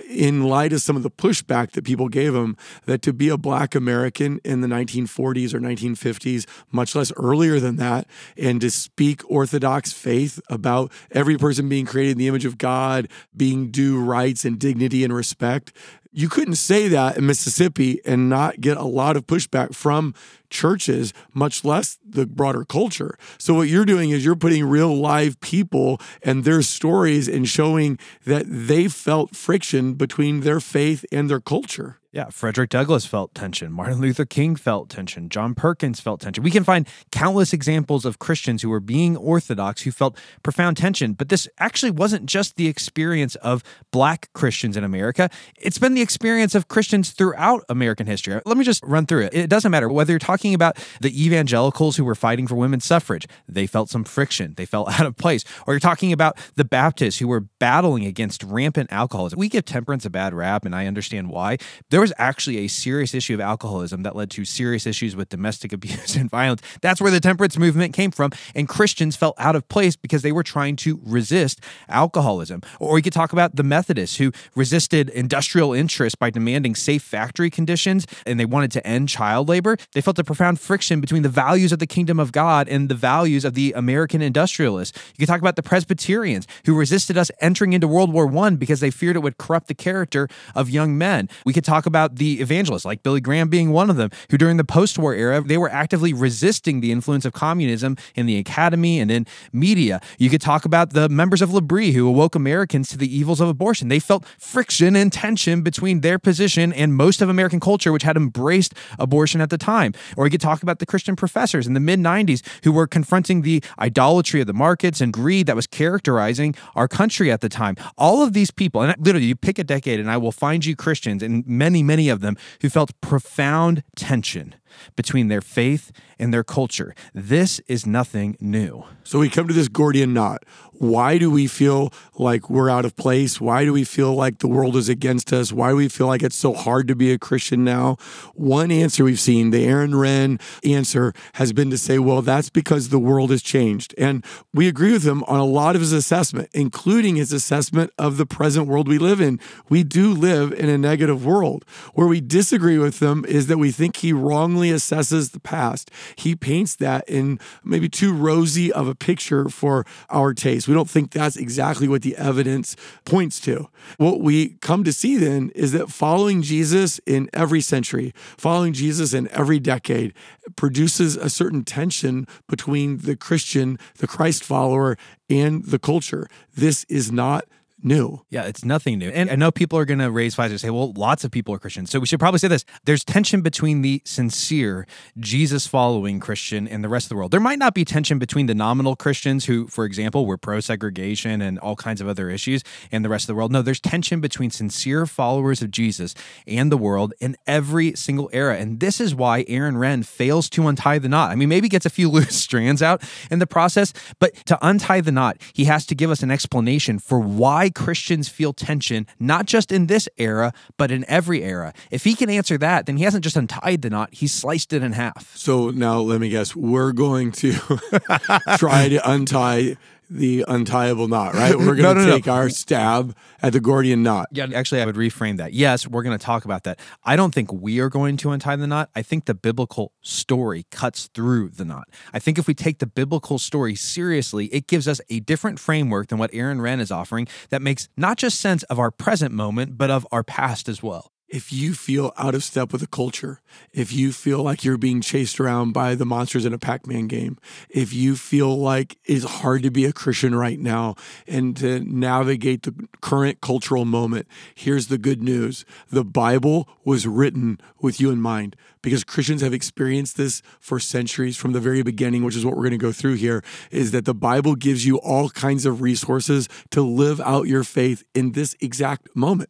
[0.09, 2.55] in light of some of the pushback that people gave him
[2.85, 7.75] that to be a black American in the 1940s or 1950s, much less earlier than
[7.75, 8.07] that,
[8.37, 13.09] and to speak Orthodox faith about every person being created in the image of God,
[13.35, 15.73] being due rights and dignity and respect
[16.17, 20.15] you couldn't say that in Mississippi and not get a lot of pushback from
[20.49, 23.19] churches, much less the broader culture.
[23.37, 27.99] So, what you're doing is you're putting real live people and their stories and showing
[28.25, 31.99] that they felt friction between their faith and their culture.
[32.17, 33.71] Yeah, Frederick Douglass felt tension.
[33.71, 35.29] Martin Luther King felt tension.
[35.29, 36.43] John Perkins felt tension.
[36.43, 41.13] We can find countless examples of Christians who were being orthodox who felt profound tension.
[41.13, 46.01] But this actually wasn't just the experience of black Christians in America, it's been the
[46.01, 48.41] experience of Christians throughout American history.
[48.47, 49.35] Let me just run through it.
[49.35, 53.27] It doesn't matter whether you're talking about the evangelicals who were fighting for women's suffrage,
[53.47, 55.43] they felt some friction, they felt out of place.
[55.67, 59.37] Or you're talking about the Baptists who were battling against rampant alcoholism.
[59.37, 61.57] We give temperance a bad rap, and I understand why.
[61.91, 65.73] There was actually a serious issue of alcoholism that led to serious issues with domestic
[65.77, 66.61] abuse and violence.
[66.81, 68.31] That's where the temperance movement came from.
[68.55, 72.61] And Christians felt out of place because they were trying to resist alcoholism.
[72.79, 77.49] Or we could talk about the Methodists who resisted industrial interest by demanding safe factory
[77.49, 79.75] conditions and they wanted to end child labor.
[79.93, 82.95] They felt a profound friction between the values of the kingdom of God and the
[82.95, 84.97] values of the American industrialists.
[85.17, 88.79] You could talk about the Presbyterians who resisted us entering into World War I because
[88.79, 91.27] they feared it would corrupt the character of young men.
[91.45, 94.57] We could talk about the evangelists, like Billy Graham being one of them, who during
[94.57, 98.99] the post war era, they were actively resisting the influence of communism in the academy
[98.99, 99.99] and in media.
[100.17, 103.49] You could talk about the members of L'Abri who awoke Americans to the evils of
[103.49, 103.87] abortion.
[103.87, 108.17] They felt friction and tension between their position and most of American culture, which had
[108.17, 109.93] embraced abortion at the time.
[110.15, 113.41] Or you could talk about the Christian professors in the mid 90s who were confronting
[113.41, 117.75] the idolatry of the markets and greed that was characterizing our country at the time.
[117.97, 120.75] All of these people, and literally, you pick a decade and I will find you
[120.75, 124.55] Christians, and many, many of them who felt profound tension
[124.95, 126.93] between their faith and their culture.
[127.13, 128.83] This is nothing new.
[129.03, 130.43] So we come to this Gordian knot.
[130.79, 133.41] Why do we feel like we're out of place?
[133.41, 135.51] Why do we feel like the world is against us?
[135.51, 137.97] Why do we feel like it's so hard to be a Christian now?
[138.35, 142.89] One answer we've seen, the Aaron Renn answer, has been to say, well, that's because
[142.89, 143.95] the world has changed.
[143.97, 148.17] And we agree with him on a lot of his assessment, including his assessment of
[148.17, 149.39] the present world we live in.
[149.69, 151.65] We do live in a negative world.
[151.93, 155.89] Where we disagree with him is that we think he wrongly assesses the past.
[156.15, 160.66] He paints that in maybe too rosy of a picture for our taste.
[160.67, 162.75] We don't think that's exactly what the evidence
[163.05, 163.69] points to.
[163.97, 169.13] What we come to see then is that following Jesus in every century, following Jesus
[169.13, 170.13] in every decade,
[170.55, 174.97] produces a certain tension between the Christian, the Christ follower,
[175.29, 176.27] and the culture.
[176.55, 177.45] This is not
[177.87, 178.21] new.
[178.29, 179.09] Yeah, it's nothing new.
[179.09, 181.53] And I know people are going to raise flags and say, well, lots of people
[181.53, 181.89] are Christians.
[181.89, 184.85] So we should probably say this there's tension between the sincere,
[185.17, 187.31] Jesus following Christian and the rest of the world.
[187.31, 191.41] There might not be tension between the nominal Christians who, for example, were pro segregation
[191.41, 193.51] and all kinds of other issues and the rest of the world.
[193.51, 196.13] No, there's tension between sincere followers of Jesus
[196.45, 198.57] and the world in every single era.
[198.57, 201.31] And this is why Aaron Renn fails to untie the knot.
[201.31, 205.01] I mean, maybe gets a few loose strands out in the process, but to untie
[205.01, 209.45] the knot, he has to give us an explanation for why Christians feel tension, not
[209.45, 211.73] just in this era, but in every era.
[211.91, 214.81] If he can answer that, then he hasn't just untied the knot, he's sliced it
[214.81, 215.37] in half.
[215.37, 217.53] So now let me guess, we're going to
[218.57, 219.77] try to untie
[220.09, 221.55] the untieable knot, right?
[221.57, 222.15] We're going to No, no, no.
[222.15, 224.27] take our stab at the Gordian knot.
[224.31, 225.53] Yeah, actually, I would reframe that.
[225.53, 226.79] Yes, we're going to talk about that.
[227.03, 228.89] I don't think we are going to untie the knot.
[228.95, 231.89] I think the biblical story cuts through the knot.
[232.13, 236.07] I think if we take the biblical story seriously, it gives us a different framework
[236.07, 239.77] than what Aaron Renn is offering that makes not just sense of our present moment,
[239.77, 241.11] but of our past as well.
[241.27, 243.41] If you feel out of step with the culture,
[243.73, 247.07] if you feel like you're being chased around by the monsters in a Pac Man
[247.07, 247.37] game,
[247.69, 250.95] if you feel like it's hard to be a Christian right now
[251.27, 257.59] and to navigate the current cultural moment, here's the good news the Bible was written
[257.81, 262.23] with you in mind because Christians have experienced this for centuries from the very beginning,
[262.23, 264.97] which is what we're going to go through here, is that the Bible gives you
[264.99, 269.49] all kinds of resources to live out your faith in this exact moment.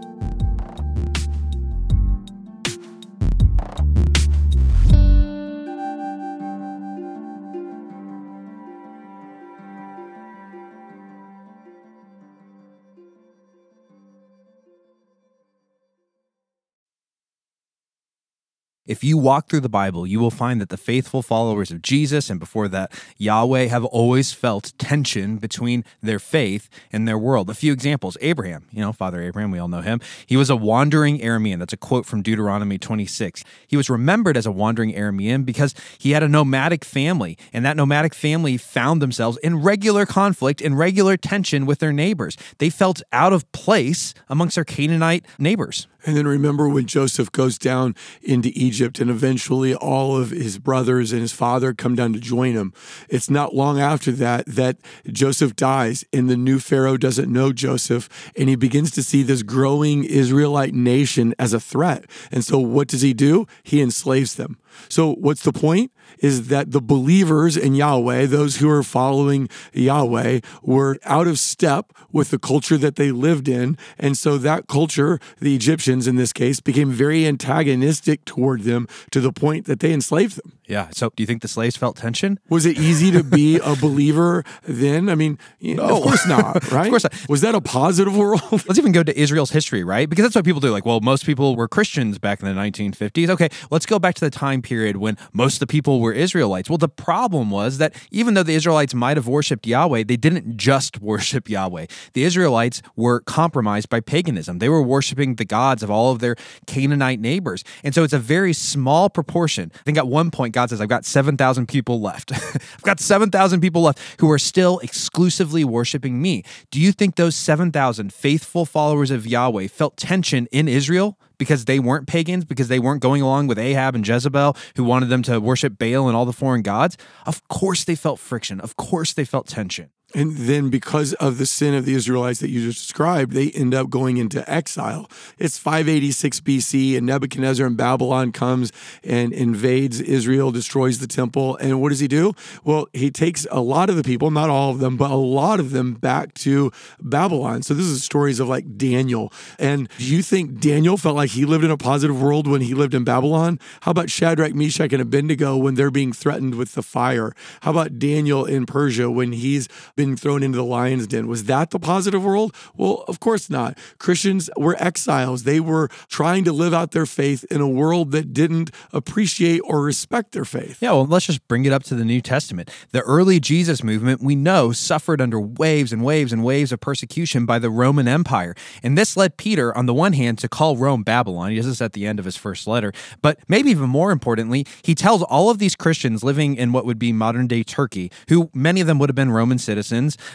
[18.91, 22.29] If you walk through the Bible, you will find that the faithful followers of Jesus
[22.29, 27.49] and before that, Yahweh, have always felt tension between their faith and their world.
[27.49, 30.01] A few examples Abraham, you know, Father Abraham, we all know him.
[30.25, 31.59] He was a wandering Aramean.
[31.59, 33.45] That's a quote from Deuteronomy 26.
[33.65, 37.77] He was remembered as a wandering Aramean because he had a nomadic family, and that
[37.77, 42.35] nomadic family found themselves in regular conflict in regular tension with their neighbors.
[42.57, 45.87] They felt out of place amongst their Canaanite neighbors.
[46.05, 51.11] And then remember when Joseph goes down into Egypt and eventually all of his brothers
[51.11, 52.73] and his father come down to join him.
[53.09, 54.77] It's not long after that that
[55.07, 59.43] Joseph dies and the new Pharaoh doesn't know Joseph and he begins to see this
[59.43, 62.05] growing Israelite nation as a threat.
[62.31, 63.47] And so what does he do?
[63.63, 64.57] He enslaves them.
[64.89, 65.91] So what's the point?
[66.19, 71.93] Is that the believers in Yahweh, those who are following Yahweh, were out of step
[72.11, 73.77] with the culture that they lived in.
[73.97, 79.21] And so that culture, the Egyptians in this case, became very antagonistic toward them to
[79.21, 80.53] the point that they enslaved them.
[80.71, 80.87] Yeah.
[80.91, 82.39] So, do you think the slaves felt tension?
[82.47, 85.09] Was it easy to be a believer then?
[85.09, 85.83] I mean, no.
[85.83, 86.85] of course not, right?
[86.85, 87.27] of course not.
[87.27, 88.41] Was that a positive world?
[88.51, 90.09] Let's even go to Israel's history, right?
[90.09, 90.71] Because that's what people do.
[90.71, 93.29] Like, well, most people were Christians back in the 1950s.
[93.29, 96.69] Okay, let's go back to the time period when most of the people were Israelites.
[96.69, 100.57] Well, the problem was that even though the Israelites might have worshiped Yahweh, they didn't
[100.57, 101.87] just worship Yahweh.
[102.13, 104.59] The Israelites were compromised by paganism.
[104.59, 106.35] They were worshiping the gods of all of their
[106.67, 107.63] Canaanite neighbors.
[107.83, 109.71] And so it's a very small proportion.
[109.73, 112.31] I think at one point, God says, I've got 7,000 people left.
[112.53, 116.43] I've got 7,000 people left who are still exclusively worshiping me.
[116.69, 121.17] Do you think those 7,000 faithful followers of Yahweh felt tension in Israel?
[121.41, 125.09] Because they weren't pagans, because they weren't going along with Ahab and Jezebel, who wanted
[125.09, 126.97] them to worship Baal and all the foreign gods?
[127.25, 128.61] Of course they felt friction.
[128.61, 129.89] Of course they felt tension.
[130.13, 133.73] And then, because of the sin of the Israelites that you just described, they end
[133.73, 135.09] up going into exile.
[135.37, 138.71] It's 586 BC, and Nebuchadnezzar in Babylon comes
[139.03, 141.55] and invades Israel, destroys the temple.
[141.57, 142.33] And what does he do?
[142.63, 145.59] Well, he takes a lot of the people, not all of them, but a lot
[145.59, 147.63] of them back to Babylon.
[147.63, 149.31] So, this is stories of like Daniel.
[149.59, 152.73] And do you think Daniel felt like he lived in a positive world when he
[152.73, 153.59] lived in Babylon?
[153.81, 157.33] How about Shadrach, Meshach, and Abednego when they're being threatened with the fire?
[157.61, 159.67] How about Daniel in Persia when he's
[160.01, 161.27] been thrown into the lion's den.
[161.27, 162.55] Was that the positive world?
[162.75, 163.77] Well, of course not.
[163.99, 165.43] Christians were exiles.
[165.43, 169.83] They were trying to live out their faith in a world that didn't appreciate or
[169.83, 170.81] respect their faith.
[170.81, 172.71] Yeah, well, let's just bring it up to the New Testament.
[172.91, 177.45] The early Jesus movement, we know, suffered under waves and waves and waves of persecution
[177.45, 178.55] by the Roman Empire.
[178.81, 181.51] And this led Peter, on the one hand, to call Rome Babylon.
[181.51, 182.91] He does this at the end of his first letter.
[183.21, 186.97] But maybe even more importantly, he tells all of these Christians living in what would
[186.97, 189.90] be modern day Turkey, who many of them would have been Roman citizens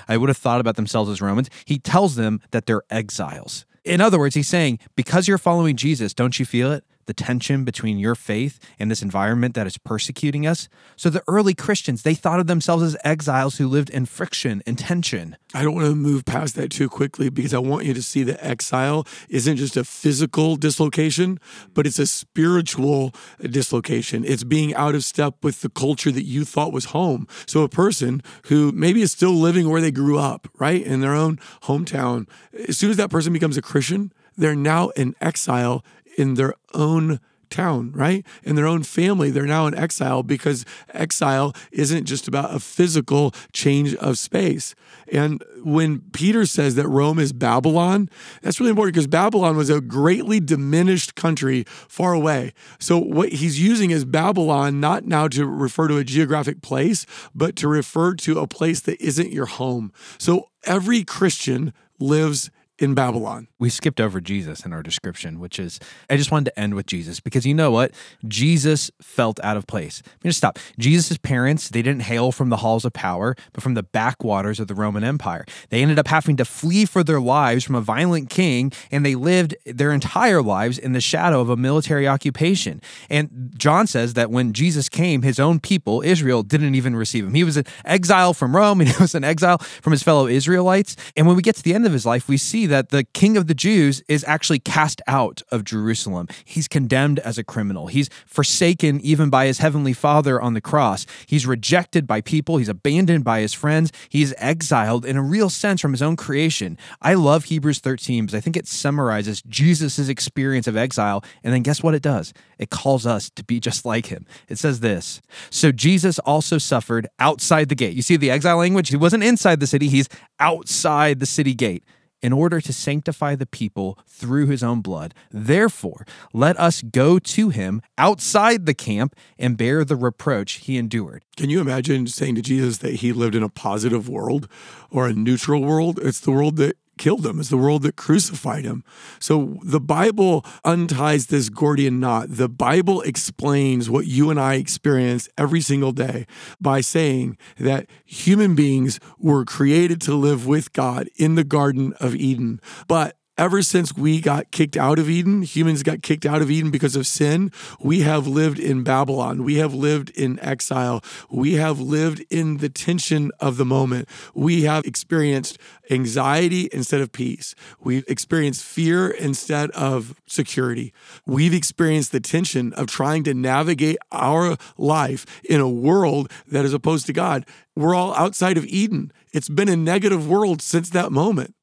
[0.09, 1.51] I would have thought about themselves as Romans.
[1.65, 3.65] He tells them that they're exiles.
[3.85, 6.85] In other words, he's saying, because you're following Jesus, don't you feel it?
[7.07, 10.69] The tension between your faith and this environment that is persecuting us.
[10.97, 14.79] So the early Christians, they thought of themselves as exiles who lived in friction and
[14.79, 15.37] tension.
[15.55, 18.23] I don't want to move past that too quickly because I want you to see
[18.25, 21.39] that exile isn't just a physical dislocation,
[21.75, 24.25] but it's a spiritual dislocation.
[24.25, 27.27] It's being out of step with the culture that you thought was home.
[27.47, 31.15] So a person who maybe is still living where they grew up, right, in their
[31.15, 32.29] own hometown,
[32.69, 35.83] as soon as that person becomes a Christian, they're now in exile
[36.17, 38.25] in their own town, right?
[38.43, 43.33] In their own family, they're now in exile because exile isn't just about a physical
[43.53, 44.75] change of space.
[45.13, 48.11] And when Peter says that Rome is Babylon,
[48.43, 52.53] that's really important because Babylon was a greatly diminished country far away.
[52.79, 57.57] So what he's using is Babylon not now to refer to a geographic place, but
[57.57, 59.93] to refer to a place that isn't your home.
[60.19, 63.49] So every Christian lives in Babylon.
[63.59, 66.87] We skipped over Jesus in our description, which is, I just wanted to end with
[66.87, 67.93] Jesus because you know what?
[68.29, 70.03] Jesus felt out of place.
[70.05, 70.59] I'm going to stop.
[70.79, 74.69] Jesus' parents, they didn't hail from the halls of power, but from the backwaters of
[74.69, 75.47] the Roman Empire.
[75.71, 79.15] They ended up having to flee for their lives from a violent king, and they
[79.15, 82.83] lived their entire lives in the shadow of a military occupation.
[83.09, 87.35] And John says that when Jesus came, his own people, Israel, didn't even receive him.
[87.35, 90.97] He was an exile from Rome, and he was an exile from his fellow Israelites.
[91.17, 93.37] And when we get to the end of his life, we see that the king
[93.37, 96.29] of the Jews is actually cast out of Jerusalem.
[96.45, 97.87] He's condemned as a criminal.
[97.87, 101.07] He's forsaken even by his heavenly father on the cross.
[101.27, 102.59] He's rejected by people.
[102.59, 103.93] He's abandoned by his friends.
[104.09, 106.77] He's exiled in a real sense from his own creation.
[107.01, 111.25] I love Hebrews 13 because I think it summarizes Jesus' experience of exile.
[111.43, 112.33] And then guess what it does?
[112.59, 114.27] It calls us to be just like him.
[114.49, 117.95] It says this So Jesus also suffered outside the gate.
[117.95, 118.89] You see the exile language?
[118.89, 120.09] He wasn't inside the city, he's
[120.39, 121.85] outside the city gate
[122.27, 125.15] in order to sanctify the people through his own blood.
[125.31, 131.25] Therefore, let us go to him outside the camp and bear the reproach he endured.
[131.37, 134.49] Can you imagine saying to Jesus that he lived in a positive world
[134.91, 136.01] or a neutral world?
[136.03, 137.41] It's the world that killed him.
[137.41, 138.85] It's the world that crucified him.
[139.19, 142.27] So the Bible unties this Gordian knot.
[142.31, 146.27] The Bible explains what you and I experience every single day
[146.61, 152.15] by saying that human beings were created to live with God in the Garden of
[152.15, 152.61] Eden.
[152.89, 156.71] But Ever since we got kicked out of Eden, humans got kicked out of Eden
[156.71, 159.45] because of sin, we have lived in Babylon.
[159.45, 161.05] We have lived in exile.
[161.31, 164.09] We have lived in the tension of the moment.
[164.35, 165.59] We have experienced
[165.91, 167.55] anxiety instead of peace.
[167.79, 170.95] We've experienced fear instead of security.
[171.27, 176.73] We've experienced the tension of trying to navigate our life in a world that is
[176.73, 177.45] opposed to God.
[177.75, 179.13] We're all outside of Eden.
[179.35, 181.56] It's been a negative world since that moment.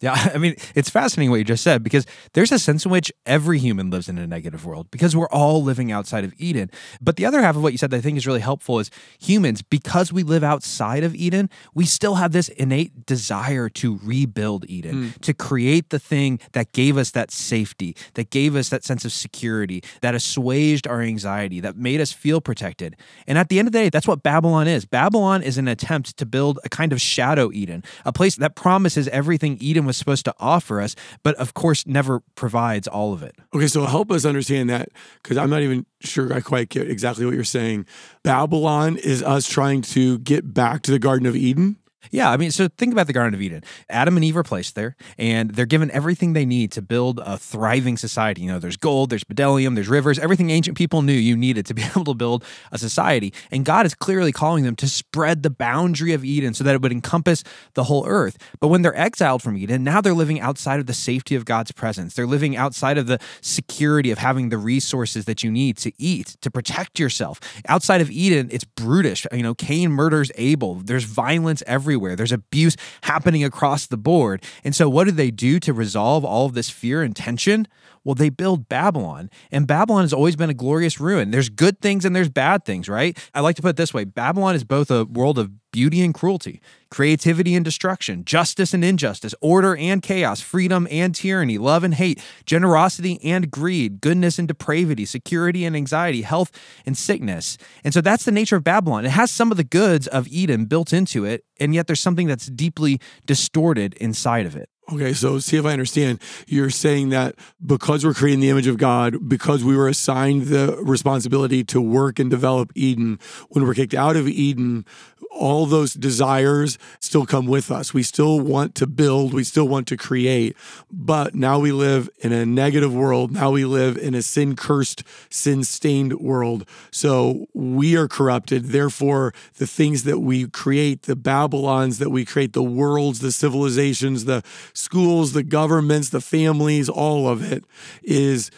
[0.00, 3.12] Yeah, I mean, it's fascinating what you just said because there's a sense in which
[3.26, 6.70] every human lives in a negative world because we're all living outside of Eden.
[7.00, 8.90] But the other half of what you said that I think is really helpful is
[9.20, 14.64] humans, because we live outside of Eden, we still have this innate desire to rebuild
[14.68, 15.08] Eden, hmm.
[15.20, 19.12] to create the thing that gave us that safety, that gave us that sense of
[19.12, 22.96] security, that assuaged our anxiety, that made us feel protected.
[23.26, 24.84] And at the end of the day, that's what Babylon is.
[24.84, 29.08] Babylon is an attempt to build a kind of shadow Eden, a place that promises
[29.08, 33.34] everything Eden was supposed to offer us, but of course never provides all of it.
[33.54, 34.88] Okay, so help us understand that
[35.22, 37.86] because I'm not even sure I quite get exactly what you're saying.
[38.22, 41.76] Babylon is us trying to get back to the Garden of Eden.
[42.10, 43.62] Yeah, I mean, so think about the Garden of Eden.
[43.90, 47.36] Adam and Eve are placed there, and they're given everything they need to build a
[47.36, 48.42] thriving society.
[48.42, 51.74] You know, there's gold, there's bdellium, there's rivers, everything ancient people knew you needed to
[51.74, 53.34] be able to build a society.
[53.50, 56.82] And God is clearly calling them to spread the boundary of Eden so that it
[56.82, 57.44] would encompass
[57.74, 58.38] the whole earth.
[58.60, 61.70] But when they're exiled from Eden, now they're living outside of the safety of God's
[61.70, 62.14] presence.
[62.14, 66.36] They're living outside of the security of having the resources that you need to eat,
[66.40, 67.40] to protect yourself.
[67.68, 69.26] Outside of Eden, it's brutish.
[69.32, 70.76] You know, Cain murders Abel.
[70.76, 71.89] There's violence everywhere.
[71.96, 74.42] There's abuse happening across the board.
[74.64, 77.66] And so, what do they do to resolve all of this fear and tension?
[78.04, 81.30] Well, they build Babylon, and Babylon has always been a glorious ruin.
[81.30, 83.18] There's good things and there's bad things, right?
[83.34, 86.14] I like to put it this way Babylon is both a world of beauty and
[86.14, 91.94] cruelty, creativity and destruction, justice and injustice, order and chaos, freedom and tyranny, love and
[91.94, 96.50] hate, generosity and greed, goodness and depravity, security and anxiety, health
[96.86, 97.58] and sickness.
[97.84, 99.04] And so that's the nature of Babylon.
[99.04, 102.26] It has some of the goods of Eden built into it, and yet there's something
[102.26, 104.70] that's deeply distorted inside of it.
[104.92, 106.20] Okay, so see if I understand.
[106.48, 110.76] You're saying that because we're creating the image of God, because we were assigned the
[110.82, 113.20] responsibility to work and develop Eden,
[113.50, 114.84] when we're kicked out of Eden,
[115.30, 117.94] all those desires still come with us.
[117.94, 120.56] We still want to build, we still want to create,
[120.90, 123.30] but now we live in a negative world.
[123.30, 126.68] Now we live in a sin cursed, sin stained world.
[126.90, 128.66] So we are corrupted.
[128.66, 134.24] Therefore, the things that we create, the Babylons that we create, the worlds, the civilizations,
[134.24, 134.42] the
[134.80, 137.64] schools, the governments, the families, all of it
[138.02, 138.50] is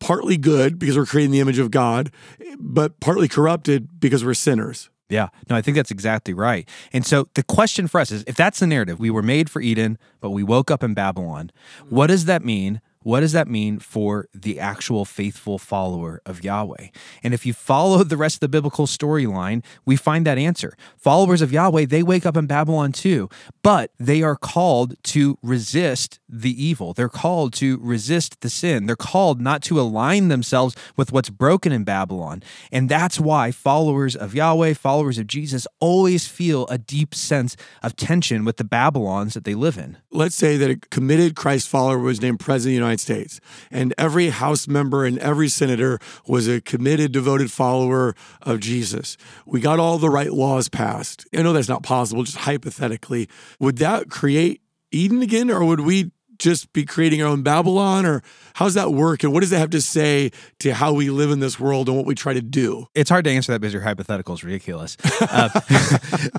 [0.00, 2.10] partly good because we're creating the image of God,
[2.58, 4.90] but partly corrupted because we're sinners.
[5.08, 6.68] Yeah, no, I think that's exactly right.
[6.92, 9.62] And so the question for us is if that's the narrative, we were made for
[9.62, 11.50] Eden, but we woke up in Babylon,
[11.88, 12.82] what does that mean?
[13.08, 16.88] What does that mean for the actual faithful follower of Yahweh?
[17.22, 20.76] And if you follow the rest of the biblical storyline, we find that answer.
[20.98, 23.30] Followers of Yahweh, they wake up in Babylon too,
[23.62, 26.92] but they are called to resist the evil.
[26.92, 28.84] They're called to resist the sin.
[28.84, 32.42] They're called not to align themselves with what's broken in Babylon.
[32.70, 37.96] And that's why followers of Yahweh, followers of Jesus, always feel a deep sense of
[37.96, 39.96] tension with the Babylons that they live in.
[40.12, 43.40] Let's say that a committed Christ follower was named President of the United States,
[43.70, 49.16] and every House member and every senator was a committed, devoted follower of Jesus.
[49.46, 51.26] We got all the right laws passed.
[51.34, 53.28] I know that's not possible, just hypothetically.
[53.60, 58.06] Would that create Eden again, or would we just be creating our own Babylon?
[58.06, 58.22] Or
[58.54, 59.22] how's that work?
[59.24, 60.30] And what does that have to say
[60.60, 62.86] to how we live in this world and what we try to do?
[62.94, 64.96] It's hard to answer that because your hypothetical is ridiculous.
[65.20, 65.48] Uh,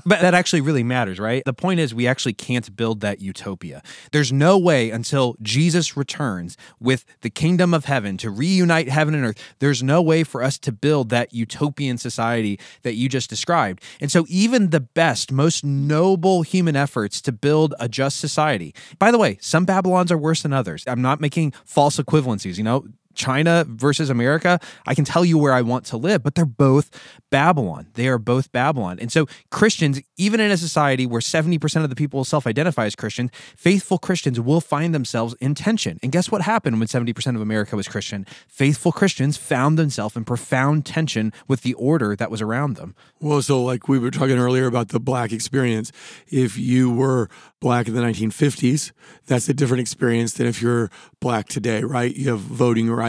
[0.04, 1.42] but that actually really matters, right?
[1.44, 3.82] The point is, we actually can't build that utopia.
[4.12, 9.24] There's no way until Jesus returns with the kingdom of heaven to reunite heaven and
[9.24, 13.82] earth, there's no way for us to build that utopian society that you just described.
[14.00, 19.10] And so, even the best, most noble human efforts to build a just society, by
[19.10, 20.84] the way, some Babylons are worse than others.
[20.86, 22.86] I'm not making false equivalencies, you know?
[23.14, 26.90] China versus America, I can tell you where I want to live, but they're both
[27.30, 27.88] Babylon.
[27.94, 28.98] They are both Babylon.
[29.00, 32.96] And so, Christians, even in a society where 70% of the people self identify as
[32.96, 35.98] Christians, faithful Christians will find themselves in tension.
[36.02, 38.26] And guess what happened when 70% of America was Christian?
[38.48, 42.94] Faithful Christians found themselves in profound tension with the order that was around them.
[43.20, 45.92] Well, so like we were talking earlier about the black experience.
[46.28, 47.28] If you were
[47.60, 48.92] black in the 1950s,
[49.26, 50.90] that's a different experience than if you're
[51.20, 52.14] black today, right?
[52.14, 52.99] You have voting rights,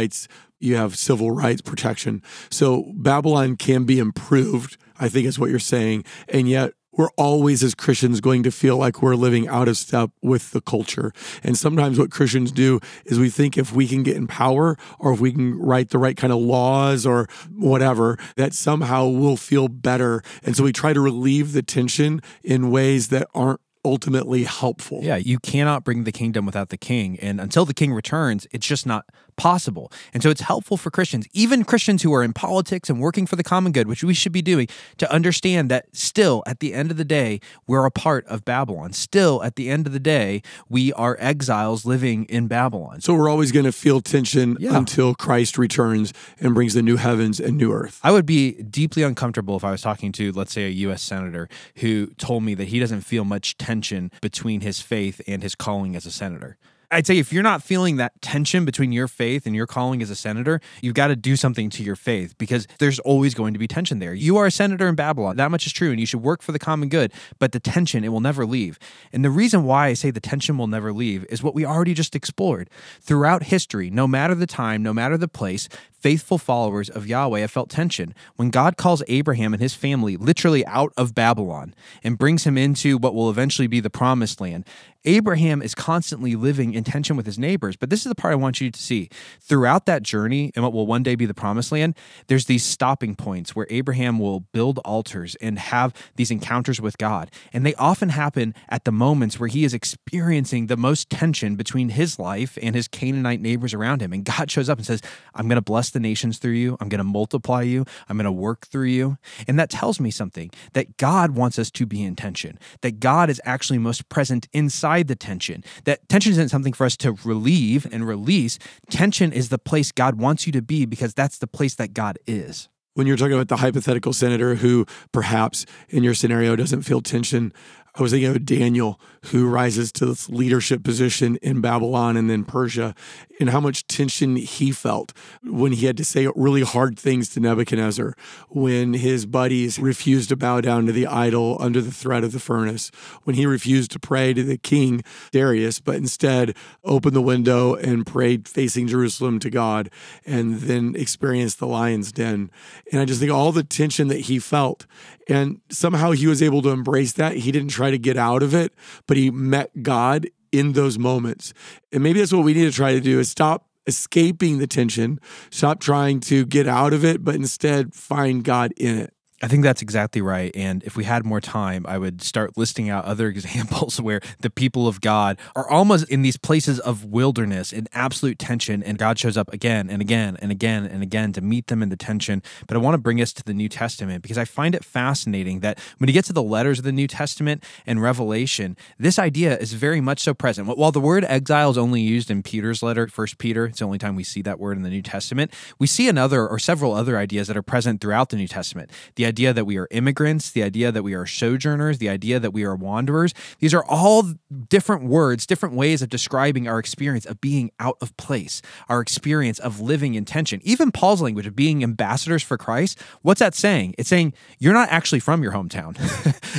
[0.60, 2.22] you have civil rights protection.
[2.50, 6.06] So Babylon can be improved, I think is what you're saying.
[6.30, 10.12] And yet we're always as Christians going to feel like we're living out of step
[10.22, 11.14] with the culture.
[11.42, 15.14] And sometimes what Christians do is we think if we can get in power or
[15.14, 19.68] if we can write the right kind of laws or whatever, that somehow we'll feel
[19.70, 20.22] better.
[20.44, 25.00] And so we try to relieve the tension in ways that aren't ultimately helpful.
[25.02, 27.18] Yeah, you cannot bring the kingdom without the king.
[27.20, 29.06] And until the king returns, it's just not
[29.36, 29.92] possible.
[30.14, 33.36] And so it's helpful for Christians, even Christians who are in politics and working for
[33.36, 34.68] the common good, which we should be doing,
[34.98, 38.94] to understand that still at the end of the day, we're a part of Babylon.
[38.94, 43.02] Still at the end of the day, we are exiles living in Babylon.
[43.02, 44.78] So we're always going to feel tension Yeah.
[44.78, 48.00] until Christ returns and brings the new heavens and new earth.
[48.04, 51.02] I would be deeply uncomfortable if I was talking to, let's say, a U.S.
[51.02, 55.56] senator who told me that he doesn't feel much tension between his faith and his
[55.56, 56.58] calling as a senator.
[56.94, 60.10] I'd say if you're not feeling that tension between your faith and your calling as
[60.10, 63.60] a senator, you've got to do something to your faith because there's always going to
[63.60, 64.14] be tension there.
[64.14, 65.38] You are a senator in Babylon.
[65.38, 68.04] That much is true, and you should work for the common good, but the tension,
[68.04, 68.78] it will never leave.
[69.14, 71.94] And the reason why I say the tension will never leave is what we already
[71.94, 72.70] just explored.
[73.00, 75.70] Throughout history, no matter the time, no matter the place,
[76.02, 78.14] faithful followers of Yahweh have felt tension.
[78.36, 82.98] When God calls Abraham and his family literally out of Babylon and brings him into
[82.98, 84.66] what will eventually be the promised land,
[85.06, 87.76] Abraham is constantly living in tension with his neighbors.
[87.76, 89.10] But this is the part I want you to see.
[89.40, 91.96] Throughout that journey and what will one day be the promised land,
[92.28, 97.32] there's these stopping points where Abraham will build altars and have these encounters with God.
[97.52, 101.90] And they often happen at the moments where he is experiencing the most tension between
[101.90, 104.14] his life and his Canaanite neighbors around him.
[104.14, 105.02] And God shows up and says,
[105.34, 106.78] I'm going to bless the nations through you.
[106.80, 107.86] I'm going to multiply you.
[108.10, 109.18] I'm going to work through you.
[109.48, 113.30] And that tells me something that God wants us to be in tension, that God
[113.30, 117.88] is actually most present inside the tension, that tension isn't something for us to relieve
[117.92, 118.60] and release.
[118.90, 122.18] Tension is the place God wants you to be because that's the place that God
[122.28, 122.70] is.
[122.94, 127.54] When you're talking about the hypothetical senator who perhaps in your scenario doesn't feel tension,
[127.96, 132.44] I was thinking of Daniel, who rises to this leadership position in Babylon and then
[132.44, 132.96] Persia,
[133.40, 135.14] and how much tension he felt
[135.44, 138.16] when he had to say really hard things to Nebuchadnezzar,
[138.50, 142.40] when his buddies refused to bow down to the idol under the threat of the
[142.40, 142.92] furnace,
[143.24, 148.06] when he refused to pray to the king Darius, but instead opened the window and
[148.06, 149.90] prayed facing Jerusalem to God,
[150.26, 152.52] and then experienced the lion's den.
[152.92, 154.86] And I just think all the tension that he felt.
[155.28, 157.38] And somehow he was able to embrace that.
[157.38, 158.74] He didn't try to get out of it,
[159.12, 161.54] but he met God in those moments.
[161.92, 165.20] And maybe that's what we need to try to do is stop escaping the tension,
[165.50, 169.14] stop trying to get out of it, but instead find God in it.
[169.42, 170.52] I think that's exactly right.
[170.56, 174.50] And if we had more time, I would start listing out other examples where the
[174.50, 179.18] people of God are almost in these places of wilderness in absolute tension, and God
[179.18, 182.44] shows up again and again and again and again to meet them in the tension.
[182.68, 185.62] But I want to bring us to the New Testament because I find it fascinating
[185.62, 189.58] that when you get to the letters of the New Testament and Revelation, this idea
[189.58, 190.68] is very much so present.
[190.68, 193.98] While the word exile is only used in Peter's letter, First Peter, it's the only
[193.98, 197.18] time we see that word in the New Testament, we see another or several other
[197.18, 198.92] ideas that are present throughout the New Testament.
[199.16, 202.52] The idea that we are immigrants, the idea that we are sojourners, the idea that
[202.52, 203.34] we are wanderers.
[203.60, 204.34] These are all
[204.68, 209.58] different words, different ways of describing our experience of being out of place, our experience
[209.58, 210.60] of living in tension.
[210.64, 213.96] Even Paul's language of being ambassadors for Christ, what's that saying?
[213.98, 215.96] It's saying you're not actually from your hometown,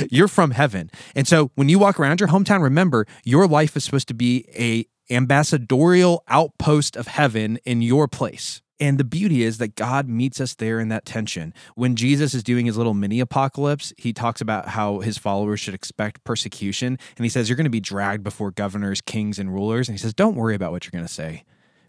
[0.11, 0.89] you're from heaven.
[1.15, 4.47] And so when you walk around your hometown, remember your life is supposed to be
[4.57, 8.62] a ambassadorial outpost of heaven in your place.
[8.79, 11.53] And the beauty is that God meets us there in that tension.
[11.75, 15.73] When Jesus is doing his little mini apocalypse, he talks about how his followers should
[15.73, 16.97] expect persecution.
[17.17, 19.87] And he says, You're going to be dragged before governors, kings, and rulers.
[19.87, 21.43] And he says, Don't worry about what you're going to say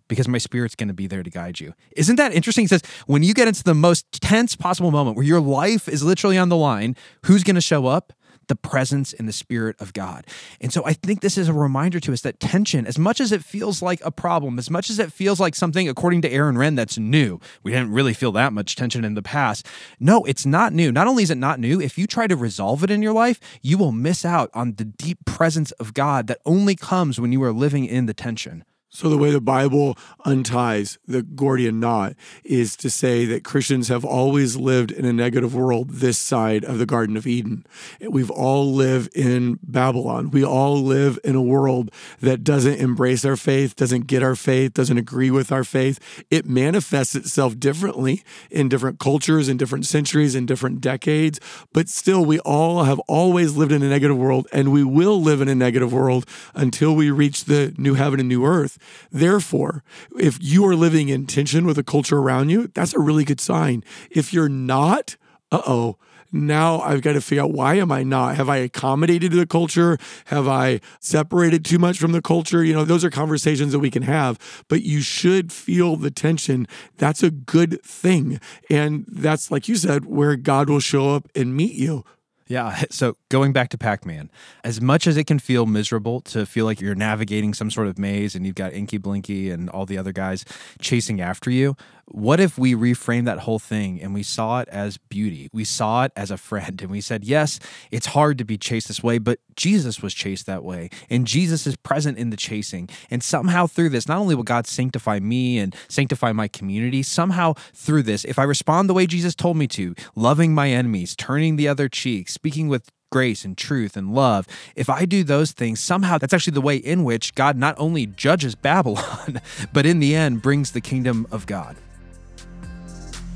[0.09, 1.75] because my spirit's going to be there to guide you.
[1.97, 2.65] Isn't that interesting?
[2.65, 6.03] He says, When you get into the most tense possible moment where your life is
[6.03, 8.13] literally on the line, who's going to show up?
[8.49, 10.27] The presence and the spirit of God.
[10.61, 13.33] And so I think this is a reminder to us that tension, as much as
[13.33, 16.57] it feels like a problem, as much as it feels like something, according to Aaron
[16.57, 19.67] Renn, that's new, we didn't really feel that much tension in the past.
[19.99, 20.93] No, it's not new.
[20.93, 23.41] Not only is it not new, if you try to resolve it in your life,
[23.63, 27.43] you will miss out on the deep presence of God that only comes when you
[27.43, 28.65] are living in the tension.
[28.95, 32.15] So, the way the Bible unties the Gordian knot
[32.45, 36.79] is to say that Christians have always lived in a negative world this side of
[36.79, 37.67] the Garden of Eden.
[38.09, 40.31] We've all lived in Babylon.
[40.31, 41.91] We all live in a world
[42.21, 45.99] that doesn't embrace our faith, doesn't get our faith, doesn't agree with our faith.
[46.31, 51.41] It manifests itself differently in different cultures, in different centuries, in different decades.
[51.73, 55.41] But still, we all have always lived in a negative world, and we will live
[55.41, 58.79] in a negative world until we reach the new heaven and new earth.
[59.11, 59.83] Therefore,
[60.19, 63.41] if you are living in tension with the culture around you, that's a really good
[63.41, 63.85] sign.
[64.11, 65.17] If you're not,
[65.51, 65.99] uh oh,
[66.35, 68.35] now I've got to figure out why am I not?
[68.37, 69.97] Have I accommodated to the culture?
[70.27, 72.65] Have I separated too much from the culture?
[72.65, 76.67] You know, those are conversations that we can have, but you should feel the tension.
[76.99, 78.41] That's a good thing.
[78.69, 82.05] And that's, like you said, where God will show up and meet you.
[82.47, 82.83] Yeah.
[82.91, 84.31] So going back to Pac Man,
[84.63, 87.99] as much as it can feel miserable to feel like you're navigating some sort of
[87.99, 90.45] maze and you've got Inky Blinky and all the other guys
[90.81, 91.77] chasing after you,
[92.07, 95.49] what if we reframed that whole thing and we saw it as beauty?
[95.53, 97.59] We saw it as a friend and we said, yes,
[97.91, 100.91] it's hard to be chased this way, but Jesus was chased that way.
[101.09, 102.89] And Jesus is present in the chasing.
[103.11, 107.55] And somehow through this, not only will God sanctify me and sanctify my community, somehow
[107.73, 111.57] through this, if I respond the way Jesus told me to, loving my enemies, turning
[111.57, 115.79] the other cheek, speaking with grace and truth and love, if I do those things,
[115.81, 119.41] somehow that's actually the way in which God not only judges Babylon,
[119.73, 121.77] but in the end brings the kingdom of God.